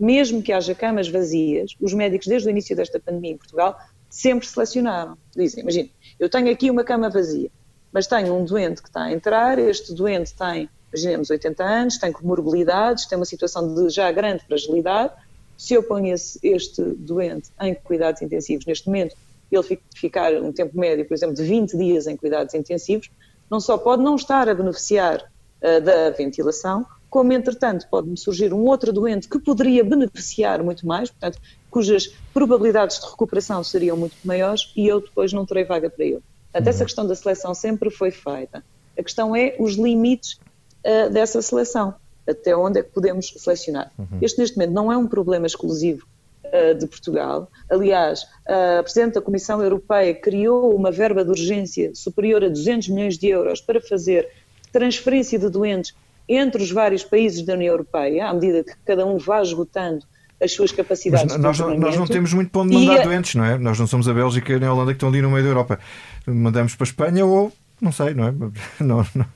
[0.01, 3.79] mesmo que haja camas vazias, os médicos desde o início desta pandemia em Portugal
[4.09, 5.19] sempre selecionaram.
[5.37, 7.51] Dizem, imagina, eu tenho aqui uma cama vazia,
[7.93, 12.13] mas tenho um doente que está a entrar, este doente tem imaginemos 80 anos, tem
[12.13, 15.13] comorbilidades, tem uma situação de já grande fragilidade.
[15.57, 19.17] Se eu ponho esse, este doente em cuidados intensivos neste momento,
[19.51, 23.11] ele ficar um tempo médio, por exemplo, de 20 dias em cuidados intensivos,
[23.51, 28.65] não só pode não estar a beneficiar uh, da ventilação, como entretanto pode-me surgir um
[28.65, 31.39] outro doente que poderia beneficiar muito mais, portanto,
[31.71, 36.23] cujas probabilidades de recuperação seriam muito maiores e eu depois não terei vaga para ele.
[36.51, 36.87] Portanto, essa uhum.
[36.87, 38.65] questão da seleção sempre foi feita.
[38.99, 40.39] A questão é os limites
[40.85, 41.95] uh, dessa seleção.
[42.29, 43.91] Até onde é que podemos selecionar?
[43.99, 44.19] Uhum.
[44.21, 46.07] Este, neste momento, não é um problema exclusivo
[46.45, 47.51] uh, de Portugal.
[47.69, 53.19] Aliás, a Presidente da Comissão Europeia criou uma verba de urgência superior a 200 milhões
[53.19, 54.29] de euros para fazer
[54.73, 55.95] transferência de doentes
[56.29, 60.05] entre os vários países da União Europeia, à medida que cada um vá esgotando
[60.41, 61.37] as suas capacidades.
[61.37, 63.59] Mas nós, nós não temos muito para onde mandar e, doentes, não é?
[63.59, 65.79] Nós não somos a Bélgica nem a Holanda que estão ali no meio da Europa.
[66.27, 68.33] Mandamos para a Espanha ou não sei, não é?
[68.81, 69.27] Não, não.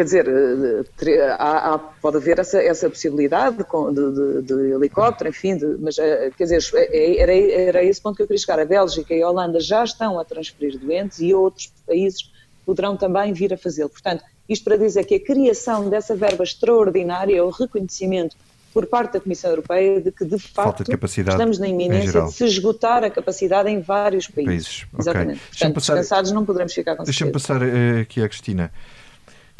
[0.00, 5.58] Quer dizer, eh, há, há, pode haver essa, essa possibilidade de, de, de helicóptero, enfim,
[5.58, 8.58] de, mas eh, quer dizer, é, é, era, era esse ponto que eu queria chegar.
[8.58, 12.32] A Bélgica e a Holanda já estão a transferir doentes e outros países
[12.64, 13.90] poderão também vir a fazê-lo.
[13.90, 18.34] Portanto, isto para dizer que a criação dessa verba extraordinária é o reconhecimento
[18.72, 22.46] por parte da Comissão Europeia de que, de facto, de estamos na iminência de se
[22.46, 24.84] esgotar a capacidade em vários países.
[24.84, 24.86] países.
[24.98, 25.40] Exatamente.
[25.40, 25.48] Okay.
[25.50, 28.72] Portanto, passar, descansados não poderemos ficar com Deixa-me passar uh, aqui à Cristina.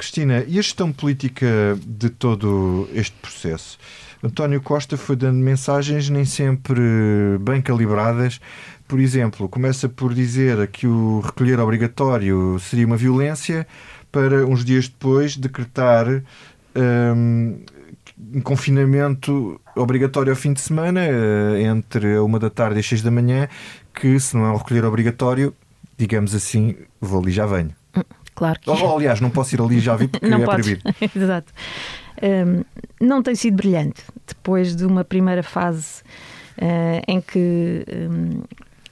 [0.00, 1.46] Cristina, e a gestão política
[1.86, 3.78] de todo este processo?
[4.24, 6.80] António Costa foi dando mensagens nem sempre
[7.38, 8.40] bem calibradas.
[8.88, 13.66] Por exemplo, começa por dizer que o recolher obrigatório seria uma violência,
[14.10, 16.06] para uns dias depois decretar
[16.74, 17.60] um,
[18.34, 22.86] um confinamento obrigatório ao fim de semana, eh, entre a uma da tarde e as
[22.86, 23.48] seis da manhã,
[23.94, 25.54] que se não é um recolher obrigatório,
[25.98, 27.79] digamos assim, vou ali já venho.
[28.40, 28.70] Claro que.
[28.70, 30.78] Ou, aliás, não posso ir ali já vi porque não é podes.
[30.78, 30.94] proibido.
[31.14, 31.52] Exato.
[32.22, 32.64] Um,
[32.98, 34.02] não tem sido brilhante.
[34.26, 36.00] Depois de uma primeira fase
[36.56, 37.84] uh, em que.
[37.86, 38.40] Um,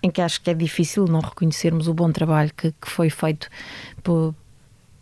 [0.02, 3.48] em que acho que é difícil não reconhecermos o bom trabalho que, que foi feito
[4.02, 4.32] por,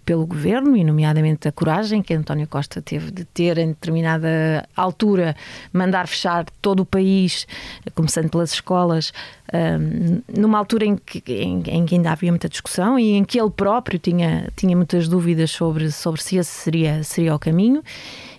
[0.07, 5.35] pelo governo, e nomeadamente a coragem que António Costa teve de ter em determinada altura
[5.73, 7.45] mandar fechar todo o país,
[7.92, 9.12] começando pelas escolas,
[9.53, 13.38] um, numa altura em que, em, em, que ainda havia muita discussão e em que
[13.38, 17.83] ele próprio tinha, tinha muitas dúvidas sobre, sobre se esse seria, seria o caminho,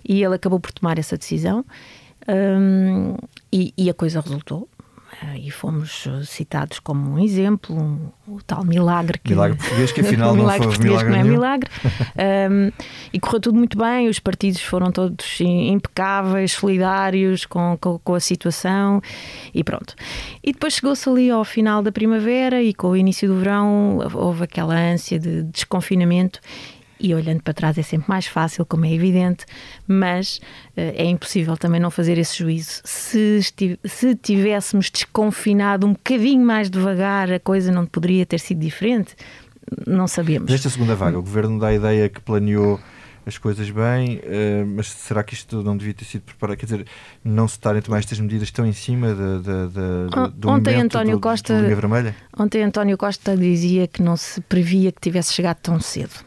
[0.08, 1.66] e ele acabou por tomar essa decisão.
[2.30, 3.16] Um,
[3.52, 4.70] e, e a coisa resultou.
[5.24, 9.92] Eh, e fomos eh, citados como um exemplo, um, o tal milagre que milagre português
[9.92, 11.70] que afinal não foi milagre que não é milagre.
[12.18, 12.72] Um,
[13.14, 18.20] e correu tudo muito bem os partidos foram todos impecáveis solidários com, com, com a
[18.20, 19.02] situação
[19.54, 19.96] e pronto.
[20.44, 24.44] E depois chegou-se ali ao final da primavera e com o início do verão houve
[24.44, 26.40] aquela ânsia de desconfinamento
[27.00, 29.46] e olhando para trás é sempre mais fácil, como é evidente,
[29.88, 30.42] mas uh,
[30.76, 32.82] é impossível também não fazer esse juízo.
[32.84, 33.40] Se,
[33.86, 39.16] se tivéssemos desconfinado um bocadinho mais devagar, a coisa não poderia ter sido diferente?
[39.86, 40.50] Não sabemos.
[40.50, 42.80] Nesta segunda vaga, o governo dá a ideia que planeou
[43.28, 46.58] as coisas bem, uh, mas será que isto não devia ter sido preparado?
[46.58, 46.86] Quer dizer,
[47.22, 50.76] não se estarem a tomar estas medidas tão em cima de, de, de, do ontem
[50.76, 51.54] momento António do, Costa?
[52.40, 56.27] Ontem António Costa dizia que não se previa que tivesse chegado tão cedo.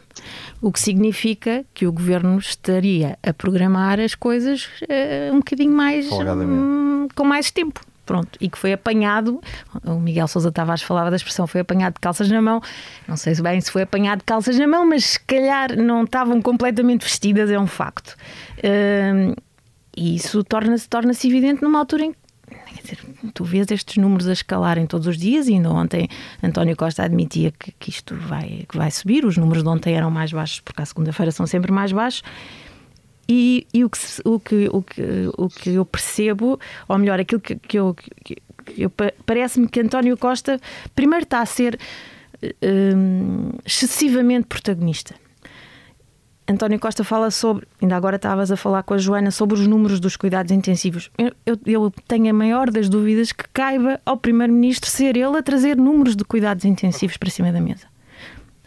[0.61, 6.09] O que significa que o governo estaria a programar as coisas uh, um bocadinho mais.
[6.11, 7.81] Um, com mais tempo.
[8.05, 9.39] Pronto, e que foi apanhado,
[9.85, 12.59] o Miguel Sousa Tavares falava da expressão, foi apanhado de calças na mão.
[13.07, 16.03] Não sei se bem se foi apanhado de calças na mão, mas se calhar não
[16.03, 18.17] estavam completamente vestidas, é um facto.
[18.57, 19.33] Uh,
[19.95, 22.17] e isso torna-se torna evidente numa altura em que
[23.33, 26.07] tu vês estes números a escalarem todos os dias e ainda ontem
[26.43, 29.25] António Costa admitia que, que isto vai, que vai subir.
[29.25, 32.23] Os números de ontem eram mais baixos, porque à segunda-feira são sempre mais baixos.
[33.29, 35.03] E, e o, que, o, que, o, que,
[35.37, 37.93] o que eu percebo, ou melhor, aquilo que, que eu.
[37.93, 38.35] Que,
[38.77, 38.91] eu
[39.25, 40.59] Parece-me que António Costa,
[40.93, 41.79] primeiro, está a ser
[42.63, 45.15] hum, excessivamente protagonista.
[46.51, 49.99] António Costa fala sobre, ainda agora estavas a falar com a Joana sobre os números
[49.99, 51.09] dos cuidados intensivos.
[51.17, 55.43] Eu, eu, eu tenho a maior das dúvidas que caiba ao Primeiro-Ministro ser ele a
[55.43, 57.87] trazer números de cuidados intensivos para cima da mesa.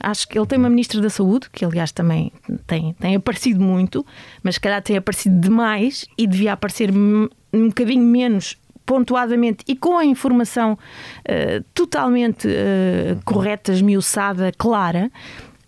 [0.01, 2.33] Acho que ele tem uma Ministra da Saúde, que aliás também
[2.67, 4.05] tem, tem aparecido muito,
[4.43, 9.97] mas se calhar tem aparecido demais e devia aparecer um bocadinho menos pontuadamente e com
[9.97, 15.11] a informação uh, totalmente uh, correta, esmiuçada, clara.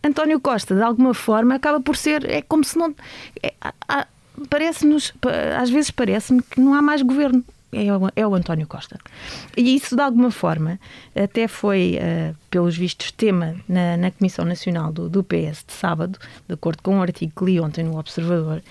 [0.07, 2.29] António Costa, de alguma forma, acaba por ser.
[2.29, 2.95] É como se não.
[3.43, 3.53] É,
[4.49, 5.13] parece-nos.
[5.59, 7.45] Às vezes parece-me que não há mais governo.
[7.73, 8.99] É o, é o, António Costa.
[9.57, 10.79] E isso, de alguma forma,
[11.15, 16.19] até foi, uh, pelos vistos, tema na, na Comissão Nacional do, do, PS de sábado,
[16.49, 18.63] de acordo com um artigo que li ontem no Observador,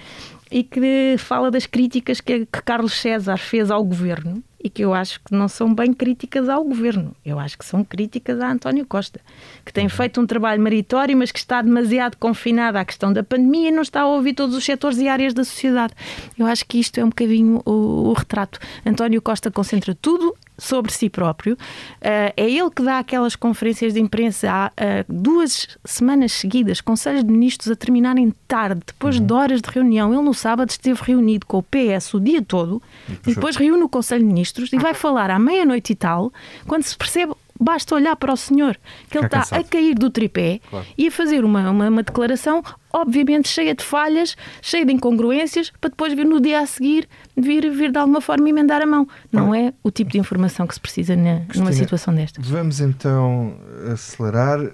[0.50, 4.96] e que fala das críticas que, que Carlos César fez ao governo e que eu
[4.96, 7.16] acho que não são bem críticas ao governo.
[7.24, 9.22] Eu acho que são críticas a António Costa,
[9.64, 9.90] que tem uhum.
[9.92, 13.84] feito um trabalho meritório, mas que está demasiado confinado à questão da pandemia e não
[13.84, 15.94] está a ouvir todos os setores e áreas da sociedade.
[16.36, 18.58] Eu acho que isto é um bocadinho o, o retrato.
[18.84, 21.54] António Costa concentra tudo sobre si próprio.
[21.54, 27.24] Uh, é ele que dá aquelas conferências de imprensa há uh, duas semanas seguidas, conselhos
[27.24, 29.26] de ministros a terminarem tarde, depois uhum.
[29.26, 30.14] de horas de reunião.
[30.14, 32.82] Ele no sábado esteve reunido com o PS o dia todo
[33.28, 36.32] e depois reúne o Conselho de Ministros e vai falar à meia-noite e tal,
[36.68, 38.78] quando se percebe basta olhar para o senhor,
[39.10, 40.86] que ele está a cair do tripé claro.
[40.98, 45.90] e a fazer uma, uma, uma, declaração obviamente cheia de falhas, cheia de incongruências, para
[45.90, 49.08] depois vir no dia a seguir vir, vir de alguma forma emendar a mão.
[49.32, 52.48] Não é o tipo de informação que se precisa na, Cristina, numa situação destas.
[52.48, 53.58] Vamos então
[53.92, 54.72] acelerar uh,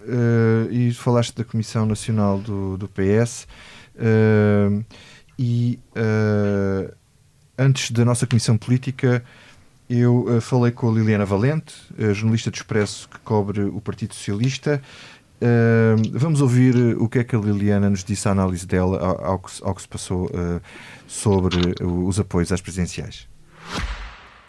[0.69, 3.47] e falaste da Comissão Nacional do, do PS
[3.95, 4.83] uh, eh,
[5.37, 6.93] e uh,
[7.57, 9.23] antes da nossa Comissão Política
[9.99, 11.73] eu falei com a Liliana Valente,
[12.13, 14.81] jornalista do Expresso que cobre o Partido Socialista
[15.41, 19.25] Uh, vamos ouvir o que é que a Liliana nos disse a análise dela ao,
[19.25, 20.61] ao, que, ao que, se passou uh,
[21.07, 23.27] sobre os apoios às presidenciais.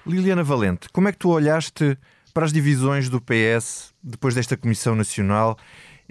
[0.07, 1.97] Liliana Valente, como é que tu olhaste
[2.35, 5.57] para as divisões do PS depois desta Comissão Nacional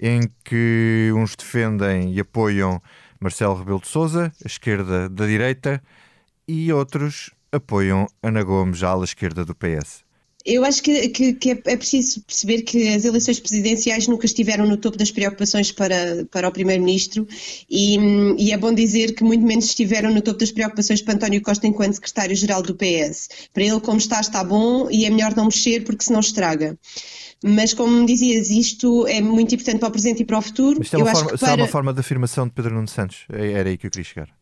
[0.00, 2.82] em que uns defendem e apoiam
[3.20, 5.80] Marcelo Rebelo de Sousa, a esquerda da direita,
[6.48, 10.02] e outros apoiam Ana Gomes, à esquerda do PS?
[10.44, 14.76] Eu acho que, que, que, é preciso perceber que as eleições presidenciais nunca estiveram no
[14.76, 17.28] topo das preocupações para, para o Primeiro-Ministro
[17.70, 17.96] e,
[18.36, 21.66] e, é bom dizer que muito menos estiveram no topo das preocupações para António Costa
[21.68, 23.28] enquanto Secretário-Geral do PS.
[23.52, 26.76] Para ele, como está, está bom e é melhor não mexer porque senão estraga.
[27.44, 30.82] Mas, como dizias, isto é muito importante para o presente e para o futuro.
[30.82, 31.50] Isto é uma, forma, para...
[31.50, 33.26] é uma forma de afirmação de Pedro Nuno Santos.
[33.32, 34.41] É, era aí que eu queria chegar.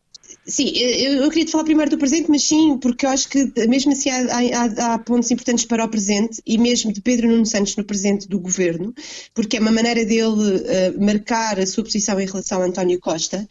[0.51, 3.53] Sim, eu, eu, queria te falar primeiro do presente, mas sim, porque eu acho que
[3.69, 7.45] mesmo assim há, há, há, pontos importantes para o presente e mesmo de Pedro Nuno
[7.45, 8.93] Santos no presente do governo,
[9.33, 13.47] porque é uma maneira dele uh, marcar a sua posição em relação a António Costa.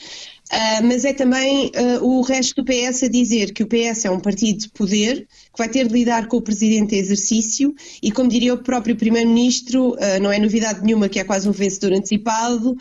[0.51, 4.11] Uh, mas é também uh, o resto do PS a dizer que o PS é
[4.11, 8.11] um partido de poder, que vai ter de lidar com o presidente em exercício e,
[8.11, 11.93] como diria o próprio primeiro-ministro, uh, não é novidade nenhuma que é quase um vencedor
[11.93, 12.77] antecipado,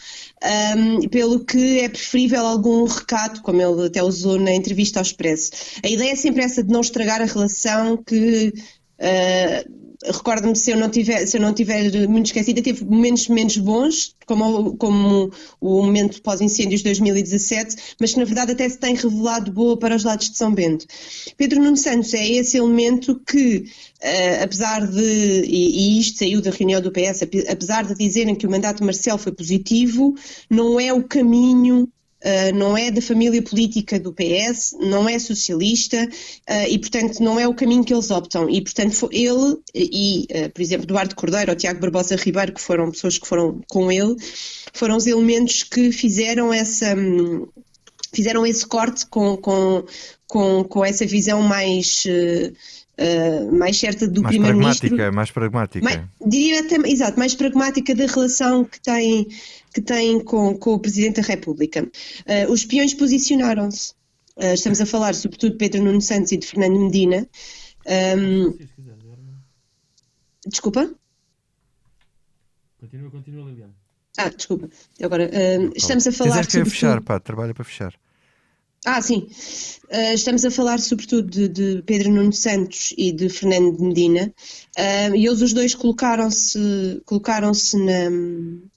[0.78, 5.52] um, pelo que é preferível algum recato, como ele até usou na entrevista ao Expresso.
[5.84, 8.52] A ideia é sempre essa de não estragar a relação que
[10.06, 14.16] recordo-me se eu não tiver se eu não tiver muito esquecida teve momentos menos bons
[14.26, 18.96] como como o momento pós incêndios de 2017 mas que na verdade até se tem
[18.96, 20.86] revelado boa para os lados de São Bento.
[21.36, 26.52] Pedro Nuno Santos é esse elemento que uh, apesar de e, e, isto saiu da
[26.52, 30.16] reunião do PS apesar de dizerem que o mandato de Marcelo foi positivo
[30.50, 31.90] não é o caminho
[32.22, 37.40] Uh, não é da família política do PS, não é socialista uh, e, portanto, não
[37.40, 38.50] é o caminho que eles optam.
[38.50, 42.92] E, portanto, ele e, uh, por exemplo, Eduardo Cordeiro ou Tiago Barbosa Ribeiro, que foram
[42.92, 44.18] pessoas que foram com ele,
[44.74, 46.94] foram os elementos que fizeram essa.
[46.94, 47.48] Um,
[48.14, 49.86] fizeram esse corte com, com,
[50.28, 52.04] com, com essa visão mais.
[53.00, 54.90] Uh, mais certa do Primeiro-Ministro.
[54.90, 56.10] Mais pragmática, mais pragmática.
[56.28, 59.26] diria até, exato, mais pragmática da relação que tem
[59.74, 61.84] que têm com, com o Presidente da República.
[61.84, 63.94] Uh, os espiões posicionaram-se.
[64.36, 67.26] Uh, estamos a falar sobretudo de Pedro Nuno Santos e de Fernando Medina.
[68.18, 68.58] Um,
[70.46, 70.94] desculpa?
[72.80, 73.74] Continua, continua, Liliana.
[74.18, 74.70] Ah, desculpa.
[75.02, 76.46] Agora, uh, estamos a falar.
[76.46, 77.94] Quiseres que fechar, pá, trabalha para fechar.
[78.86, 79.28] Ah, sim.
[79.90, 84.34] Uh, estamos a falar sobretudo de, de, Pedro Nuno Santos e de Fernando Medina.
[84.78, 88.72] Uh, e eles os dois colocaram-se colocaram na,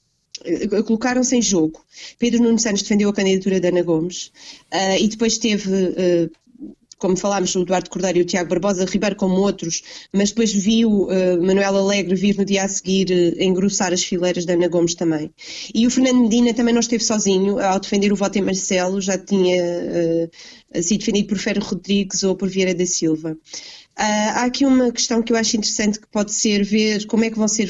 [0.45, 1.85] eh, colocaram-se em jogo.
[2.19, 4.33] Pedro Nuno Santos defendeu a candidatura de Ana Gomes
[4.73, 5.71] uh, e depois teve,
[7.03, 11.09] como falámos, o Eduardo Cordeiro e o Tiago Barbosa Ribeiro como outros, mas depois viu
[11.09, 13.11] uh, Manuel Alegre vir no dia a seguir
[13.43, 15.29] engrossar as fileiras da Ana Gomes também.
[15.75, 19.19] E o Fernando Medina também não esteve sozinho ao defender o voto em Marcelo, já
[19.19, 20.31] tinha
[20.81, 23.37] sido defendido por Ferro Rodrigues ou por Vieira da Silva.
[23.97, 27.39] há aqui uma questão que eu acho interessante que pode ser ver como é que
[27.39, 27.69] vão ser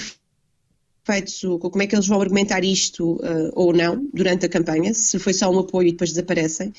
[1.04, 5.18] feitos, como é que eles vão argumentar isto uh, ou não durante a campanha, se
[5.18, 6.72] foi só um apoio e depois desaparecem.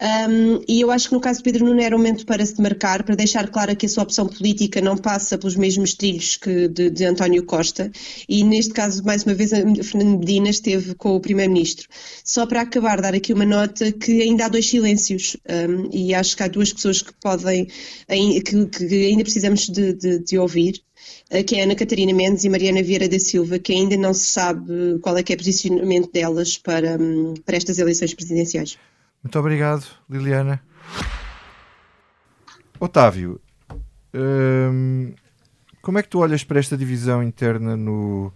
[0.00, 2.56] Um, e eu acho que no caso de Pedro Nuno era o momento para se
[2.56, 6.68] demarcar, para deixar claro que a sua opção política não passa pelos mesmos trilhos que
[6.68, 7.90] de, de António Costa
[8.26, 11.86] e neste caso, mais uma vez, Fernando Medina esteve com o Primeiro-Ministro.
[12.24, 16.34] Só para acabar, dar aqui uma nota que ainda há dois silêncios um, e acho
[16.34, 17.66] que há duas pessoas que podem,
[18.08, 20.82] que, que ainda precisamos de, de, de ouvir.
[21.30, 24.26] Eh, que é Ana Catarina Mendes e Mariana Vieira da Silva, que ainda não se
[24.26, 28.78] sabe qual é que é o posicionamento delas para, hum, para estas eleições presidenciais.
[29.22, 30.62] Muito obrigado, Liliana.
[32.78, 33.38] Otávio,
[34.14, 35.12] hum,
[35.82, 38.32] como é que tu olhas para esta divisão interna no,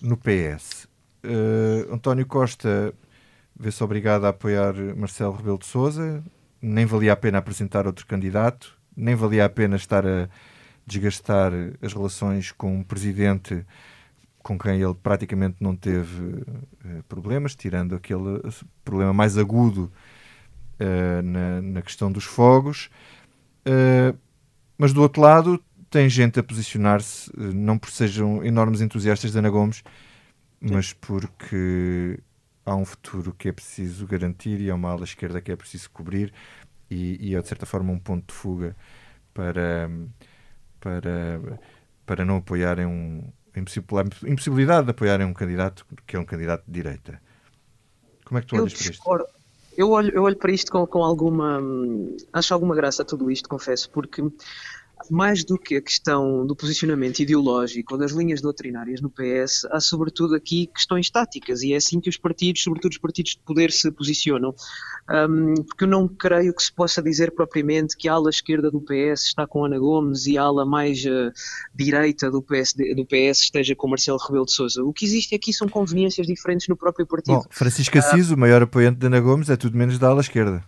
[0.00, 0.84] no PS?
[1.24, 2.94] Uh, eh, António Costa
[3.58, 6.22] vê-se obrigado a apoiar Marcelo Rebelo de Sousa,
[6.62, 10.28] nem valia a pena apresentar outro candidato, nem valia a pena estar a
[10.86, 11.52] desgastar
[11.82, 13.66] as relações com um presidente
[14.44, 18.40] com quem ele praticamente não teve uh, problemas, tirando aquele
[18.84, 19.90] problema mais agudo
[20.80, 22.90] uh, na, na, questão dos fogos.
[23.66, 24.16] Uh,
[24.76, 29.50] mas do outro lado, tem gente a posicionar-se, não por sejam enormes entusiastas de Ana
[29.50, 29.82] Gomes,
[30.60, 32.18] mas porque
[32.64, 35.90] há um futuro que é preciso garantir e há uma ala esquerda que é preciso
[35.90, 36.32] cobrir
[36.90, 38.76] e, e é de certa forma um ponto de fuga
[39.32, 39.90] para,
[40.80, 41.60] para,
[42.06, 43.22] para não apoiarem um
[43.56, 47.22] a impossibilidade de apoiarem um candidato que é um candidato de direita.
[48.24, 49.26] Como é que tu olhas para isto?
[49.76, 51.58] Eu olho, eu olho para isto com, com alguma.
[51.60, 54.22] Hum, acho alguma graça a tudo isto, confesso, porque
[55.10, 59.80] mais do que a questão do posicionamento ideológico ou das linhas doutrinárias no PS, há
[59.80, 63.70] sobretudo aqui questões táticas e é assim que os partidos, sobretudo os partidos de poder,
[63.70, 64.54] se posicionam.
[65.08, 68.80] Um, porque eu não creio que se possa dizer propriamente que a ala esquerda do
[68.80, 71.32] PS está com Ana Gomes e a ala mais uh,
[71.74, 74.82] direita do, PSD, do PS esteja com Marcelo Rebelo de Sousa.
[74.82, 77.34] O que existe aqui são conveniências diferentes no próprio partido.
[77.34, 80.20] Bom, Francisco Assis, uh, o maior apoiante de Ana Gomes, é tudo menos da ala
[80.20, 80.64] esquerda.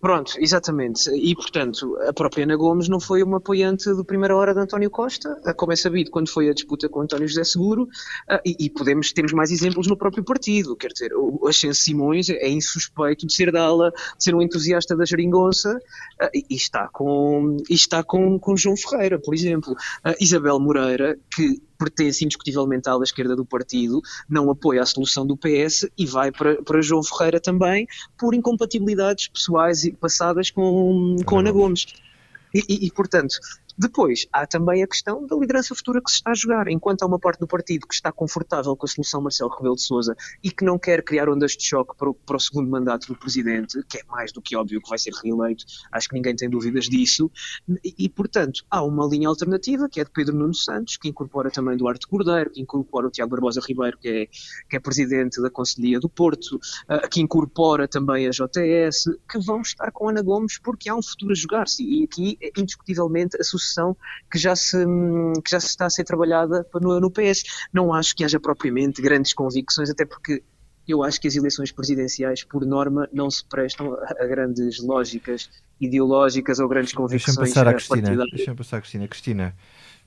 [0.00, 1.10] Pronto, exatamente.
[1.10, 4.88] E, portanto, a própria Ana Gomes não foi uma apoiante do primeira hora de António
[4.88, 7.86] Costa, como é sabido, quando foi a disputa com António José Seguro,
[8.26, 10.74] ah, e, podemos, temos mais exemplos no próprio partido.
[10.74, 15.04] Quer dizer, o Ascenso Simões é insuspeito de ser dala, de ser um entusiasta da
[15.04, 15.78] geringonça,
[16.18, 19.76] ah, e está com, e está com, com João Ferreira, por exemplo.
[20.18, 25.36] Isabel Moreira, que pertence indiscutivelmente à ala esquerda do partido, não apoia a solução do
[25.36, 27.86] PS e vai para, para João Ferreira também
[28.18, 31.86] por incompatibilidades pessoais e passadas com, com Ana Gomes.
[32.54, 33.36] E, e, e, portanto,
[33.80, 36.68] depois, há também a questão da liderança futura que se está a jogar.
[36.68, 39.80] Enquanto há uma parte do partido que está confortável com a solução Marcelo Rebelo de
[39.82, 40.14] Sousa
[40.44, 43.16] e que não quer criar ondas de choque para o, para o segundo mandato do
[43.16, 46.50] presidente, que é mais do que óbvio que vai ser reeleito, acho que ninguém tem
[46.50, 47.30] dúvidas disso,
[47.82, 51.50] e, e portanto, há uma linha alternativa, que é de Pedro Nuno Santos, que incorpora
[51.50, 54.26] também Duarte Cordeiro, que incorpora o Tiago Barbosa Ribeiro, que é,
[54.68, 59.62] que é presidente da Conselhia do Porto, uh, que incorpora também a JTS, que vão
[59.62, 63.69] estar com Ana Gomes porque há um futuro a jogar-se, e aqui, indiscutivelmente, a sucessão
[64.30, 64.76] que já se,
[65.44, 67.44] que já se está a ser trabalhada no, no PS.
[67.72, 70.42] Não acho que haja propriamente grandes convicções, até porque
[70.86, 75.48] eu acho que as eleições presidenciais, por norma, não se prestam a, grandes lógicas
[75.80, 77.36] ideológicas ou grandes convicções.
[77.36, 78.26] Deixa-me passar a Cristina.
[78.32, 79.08] Deixa-me passar a Cristina.
[79.08, 79.56] Cristina,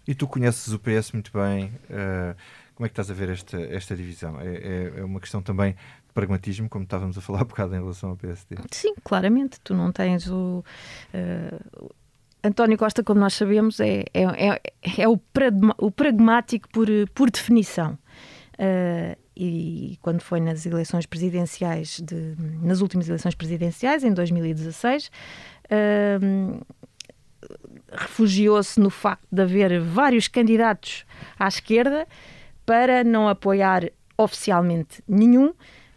[0.08, 1.68] e tu conheces o PS muito bem.
[1.90, 2.36] Uh,
[2.76, 4.40] como é que estás a ver esta, esta divisão?
[4.40, 7.80] É, é, é, uma questão também de pragmatismo, como estávamos a falar há bocado em
[7.80, 8.56] relação ao PSD?
[8.72, 9.60] Sim, claramente.
[9.64, 10.64] Tu não tens o.
[11.14, 11.94] Uh,
[12.44, 14.62] António Costa, como nós sabemos, é, é, é,
[14.98, 15.20] é o,
[15.78, 17.98] o, pragmático por, por definição.
[18.54, 25.10] Uh, e quando foi nas eleições presidenciais, de, nas últimas eleições presidenciais, em 2016,
[25.66, 26.66] uh,
[27.92, 31.06] refugiou-se no facto de haver vários candidatos
[31.40, 32.08] à esquerda
[32.66, 35.54] para não apoiar oficialmente nenhum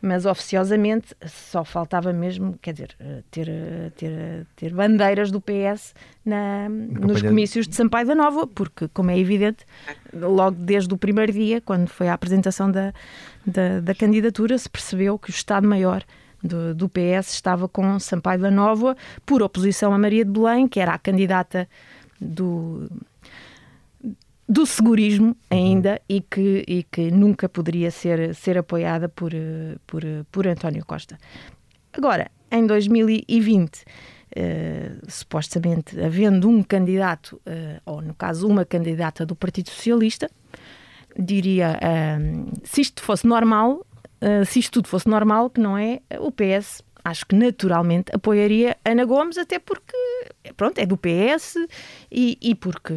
[0.06, 5.40] mas oficiosamente só faltava mesmo, quer dizer, eh, ter, eh, ter, eh, ter bandeiras do
[5.40, 5.94] PS
[6.24, 9.66] na, nos comícios de Sampaio da Nova, porque, como é evidente,
[10.14, 12.94] logo desde o primeiro dia, quando foi a apresentação da,
[13.44, 16.04] da, da candidatura, se percebeu que o Estado-Maior
[16.42, 20.78] do, do, PS estava com Sampaio da Nova, por oposição a Maria de Belém, que
[20.78, 21.68] era a candidata
[22.20, 22.88] do
[24.48, 26.16] do segurismo ainda uhum.
[26.16, 29.32] e, que, e que nunca poderia ser, ser apoiada por,
[29.86, 31.18] por, por António Costa.
[31.92, 33.82] Agora, em 2020, uh,
[34.36, 40.30] eh, supostamente havendo um candidato, uh, ou no caso uma candidata do Partido Socialista,
[41.18, 43.84] diria, uh, se isto fosse normal,
[44.46, 49.04] se isto tudo fosse normal, que não é, o PS acho que naturalmente apoiaria Ana
[49.04, 49.96] Gomes, até porque
[50.56, 51.56] pronto, é do PS
[52.10, 52.92] e, e porque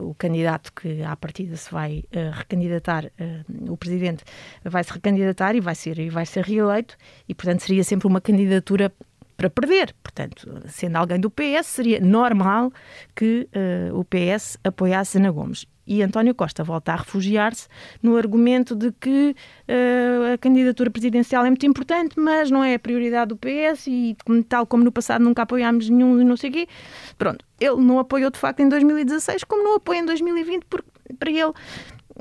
[0.00, 4.22] o candidato que à partida se vai uh, recandidatar, uh, o presidente
[4.64, 6.96] vai se recandidatar e vai ser e vai ser reeleito
[7.28, 8.92] e portanto seria sempre uma candidatura
[9.36, 9.92] para perder.
[10.04, 12.72] Portanto, sendo alguém do PS, seria normal
[13.14, 13.48] que
[13.90, 15.66] uh, o PS apoiasse Ana Gomes.
[15.88, 17.66] E António Costa volta a refugiar-se
[18.02, 19.34] no argumento de que
[19.66, 24.16] uh, a candidatura presidencial é muito importante, mas não é a prioridade do PS e,
[24.48, 26.68] tal como no passado, nunca apoiámos nenhum e não sei quê.
[27.16, 31.30] Pronto, ele não apoiou de facto em 2016, como não apoia em 2020, porque para
[31.30, 31.52] ele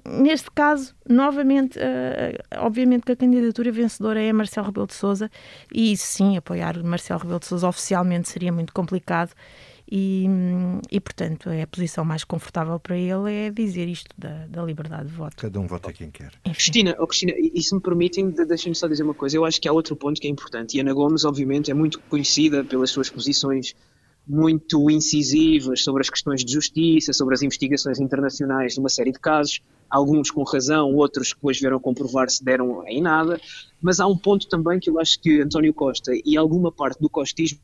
[0.05, 5.29] neste caso, novamente, uh, obviamente que a candidatura vencedora é Marcelo Rebelo de Sousa
[5.73, 9.31] e sim, apoiar Marcelo Rebelo de Sousa oficialmente seria muito complicado
[9.89, 10.25] e,
[10.91, 15.07] e, portanto, é a posição mais confortável para ele é dizer isto da, da liberdade
[15.07, 15.37] de voto.
[15.37, 16.31] Cada um vota quem quer.
[16.43, 19.37] Cristina, oh Cristina, e se me permitem, deixem-me só dizer uma coisa.
[19.37, 20.77] Eu acho que há outro ponto que é importante.
[20.77, 23.73] E Ana Gomes, obviamente, é muito conhecida pelas suas posições
[24.27, 29.19] muito incisivas sobre as questões de justiça, sobre as investigações internacionais de uma série de
[29.19, 33.39] casos, alguns com razão, outros que depois vieram comprovar-se deram em nada,
[33.81, 37.09] mas há um ponto também que eu acho que António Costa e alguma parte do
[37.09, 37.59] costismo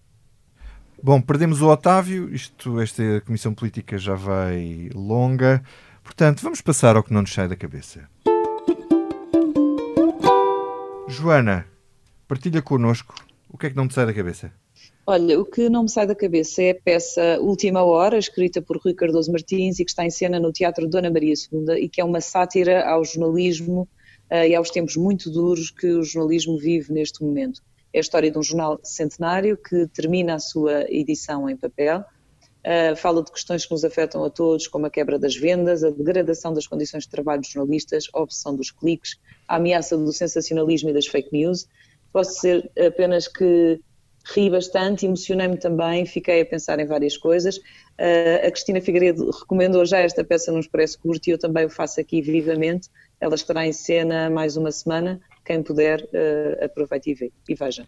[1.06, 5.62] Bom, perdemos o Otávio, isto, esta comissão política já vai longa,
[6.02, 8.08] portanto, vamos passar ao que não nos sai da cabeça.
[11.10, 11.68] Joana,
[12.26, 13.14] Partilha connosco
[13.50, 14.54] o que é que não te sai da cabeça.
[15.06, 18.78] Olha, o que não me sai da cabeça é a peça Última Hora, escrita por
[18.78, 22.00] Rui Cardoso Martins e que está em cena no Teatro Dona Maria II e que
[22.00, 23.90] é uma sátira ao jornalismo
[24.32, 27.62] uh, e aos tempos muito duros que o jornalismo vive neste momento.
[27.94, 32.96] É a história de um jornal centenário que termina a sua edição em papel, uh,
[32.96, 36.54] fala de questões que nos afetam a todos, como a quebra das vendas, a degradação
[36.54, 40.94] das condições de trabalho dos jornalistas, a obsessão dos cliques, a ameaça do sensacionalismo e
[40.94, 41.68] das fake news.
[42.12, 43.80] Posso dizer apenas que
[44.24, 47.58] ri bastante, emocionei-me também, fiquei a pensar em várias coisas.
[47.58, 51.70] Uh, a Cristina Figueiredo recomendou já esta peça no Expresso Curto e eu também o
[51.70, 52.90] faço aqui vivamente.
[53.20, 55.20] Ela estará em cena mais uma semana.
[55.46, 57.88] Quem puder, uh, aproveite e, vê, e veja.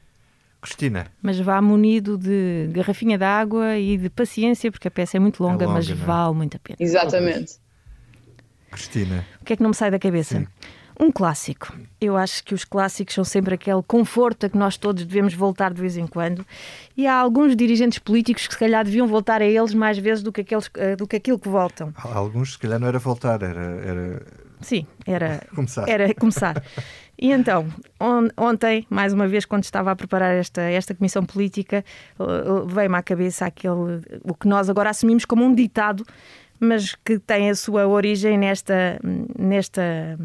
[0.61, 1.07] Cristina.
[1.21, 5.41] Mas vá munido de garrafinha de água e de paciência, porque a peça é muito
[5.41, 5.93] longa, é longa mas é?
[5.93, 6.77] vale muito a pena.
[6.79, 7.59] Exatamente.
[8.71, 9.25] Cristina.
[9.41, 10.39] O que é que não me sai da cabeça?
[10.39, 10.47] Sim.
[10.99, 11.73] Um clássico.
[11.99, 15.73] Eu acho que os clássicos são sempre aquele conforto a que nós todos devemos voltar
[15.73, 16.45] de vez em quando.
[16.95, 20.31] E há alguns dirigentes políticos que se calhar deviam voltar a eles mais vezes do
[20.31, 21.93] que, aqueles, eh, do que aquilo que voltam.
[21.97, 23.61] Alguns se calhar não era voltar, era.
[23.61, 24.25] era...
[24.61, 25.89] Sim, era começar.
[25.89, 26.63] Era começar.
[27.19, 27.67] E então,
[27.99, 31.83] on, ontem, mais uma vez, quando estava a preparar esta, esta comissão política,
[32.67, 36.05] veio-me à cabeça aquele, o que nós agora assumimos como um ditado,
[36.59, 38.99] mas que tem a sua origem nesta,
[39.37, 40.17] nesta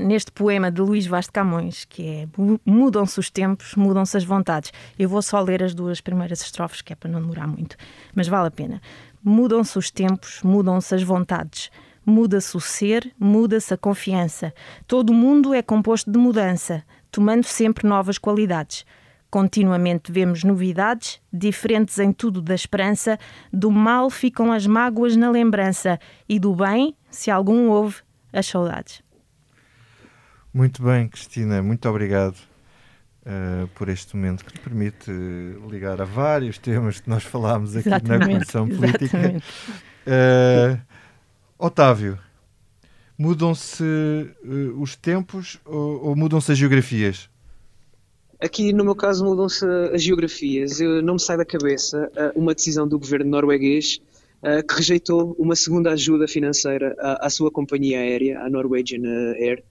[0.00, 2.28] neste poema de Luís Vaz de Camões, que é
[2.64, 4.72] Mudam-se os tempos, mudam-se as vontades.
[4.98, 7.76] Eu vou só ler as duas primeiras estrofes, que é para não demorar muito,
[8.14, 8.80] mas vale a pena.
[9.22, 11.70] Mudam-se os tempos, mudam-se as vontades.
[12.04, 14.54] Muda-se o ser, muda-se a confiança.
[14.86, 18.86] Todo mundo é composto de mudança, tomando sempre novas qualidades.
[19.30, 23.18] Continuamente vemos novidades, diferentes em tudo da esperança.
[23.52, 27.96] Do mal ficam as mágoas na lembrança, e do bem, se algum houve,
[28.32, 29.02] as saudades.
[30.52, 35.08] Muito bem, Cristina, muito obrigado uh, por este momento que te permite
[35.70, 39.42] ligar a vários temas que nós falámos aqui exatamente, na Comissão Política.
[40.04, 40.80] Uh,
[41.56, 42.18] Otávio,
[43.16, 47.30] mudam-se uh, os tempos ou, ou mudam-se as geografias?
[48.40, 50.80] Aqui, no meu caso, mudam-se as geografias.
[50.80, 54.00] Eu, não me sai da cabeça uma decisão do governo norueguês
[54.66, 59.02] que rejeitou uma segunda ajuda financeira à, à sua companhia aérea, a Norwegian
[59.38, 59.62] Air,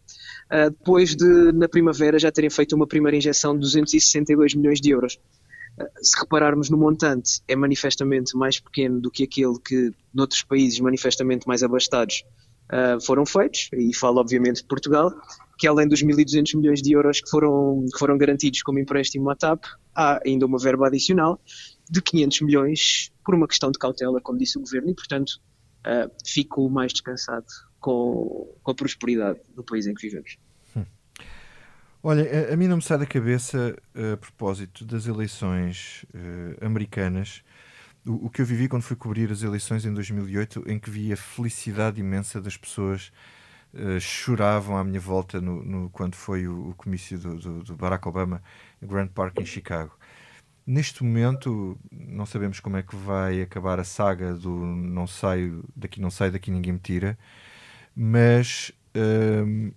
[0.51, 4.89] uh, depois de, na primavera, já terem feito uma primeira injeção de 262 milhões de
[4.89, 5.19] euros.
[5.79, 10.79] Uh, se repararmos no montante, é manifestamente mais pequeno do que aquele que, noutros países
[10.79, 12.23] manifestamente mais abastados,
[12.71, 15.11] uh, foram feitos, e falo obviamente de Portugal,
[15.57, 19.35] que além dos 1.200 milhões de euros que foram, que foram garantidos como empréstimo à
[19.35, 21.39] TAP, há ainda uma verba adicional
[21.89, 25.41] de 500 milhões por uma questão de cautela, como disse o Governo, e portanto
[25.85, 27.47] uh, fico mais descansado
[27.79, 30.37] com, com a prosperidade do país em que vivemos.
[30.75, 30.85] Hum.
[32.03, 33.75] Olha, a, a, mim não me sai da cabeça,
[34.13, 37.43] a propósito das eleições uh, americanas,
[38.05, 41.11] o, o, que eu vivi quando fui cobrir as eleições em 2008, em que vi
[41.11, 43.11] a felicidade imensa das pessoas
[43.73, 47.75] uh, choravam à minha volta no, no quando foi o, o comício do, do, do,
[47.75, 48.41] Barack Obama
[48.81, 49.97] em Grand Park em Chicago.
[50.65, 55.99] Neste momento, não sabemos como é que vai acabar a saga do não saio, daqui
[55.99, 57.17] não sai, daqui ninguém me tira
[58.01, 59.73] mas hum,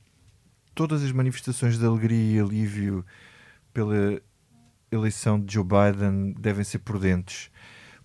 [0.76, 3.04] todas as manifestações de alegria e alívio
[3.74, 4.22] pela
[4.92, 7.50] eleição de Joe Biden devem ser prudentes,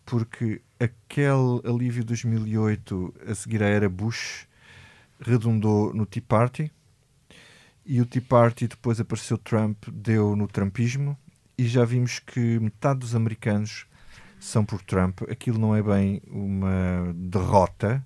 [0.04, 4.48] porque aquele alívio de 2008 a seguir à era Bush
[5.20, 6.72] redundou no Tea Party
[7.86, 11.16] e o Tea Party depois apareceu Trump, deu no Trumpismo
[11.56, 13.86] e já vimos que metade dos americanos
[14.40, 15.22] são por Trump.
[15.30, 18.04] Aquilo não é bem uma derrota,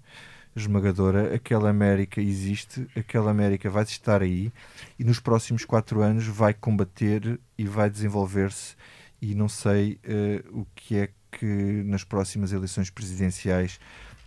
[0.55, 4.51] esmagadora, aquela América existe, aquela América vai estar aí
[4.99, 8.75] e nos próximos quatro anos vai combater e vai desenvolver-se
[9.21, 13.79] e não sei uh, o que é que nas próximas eleições presidenciais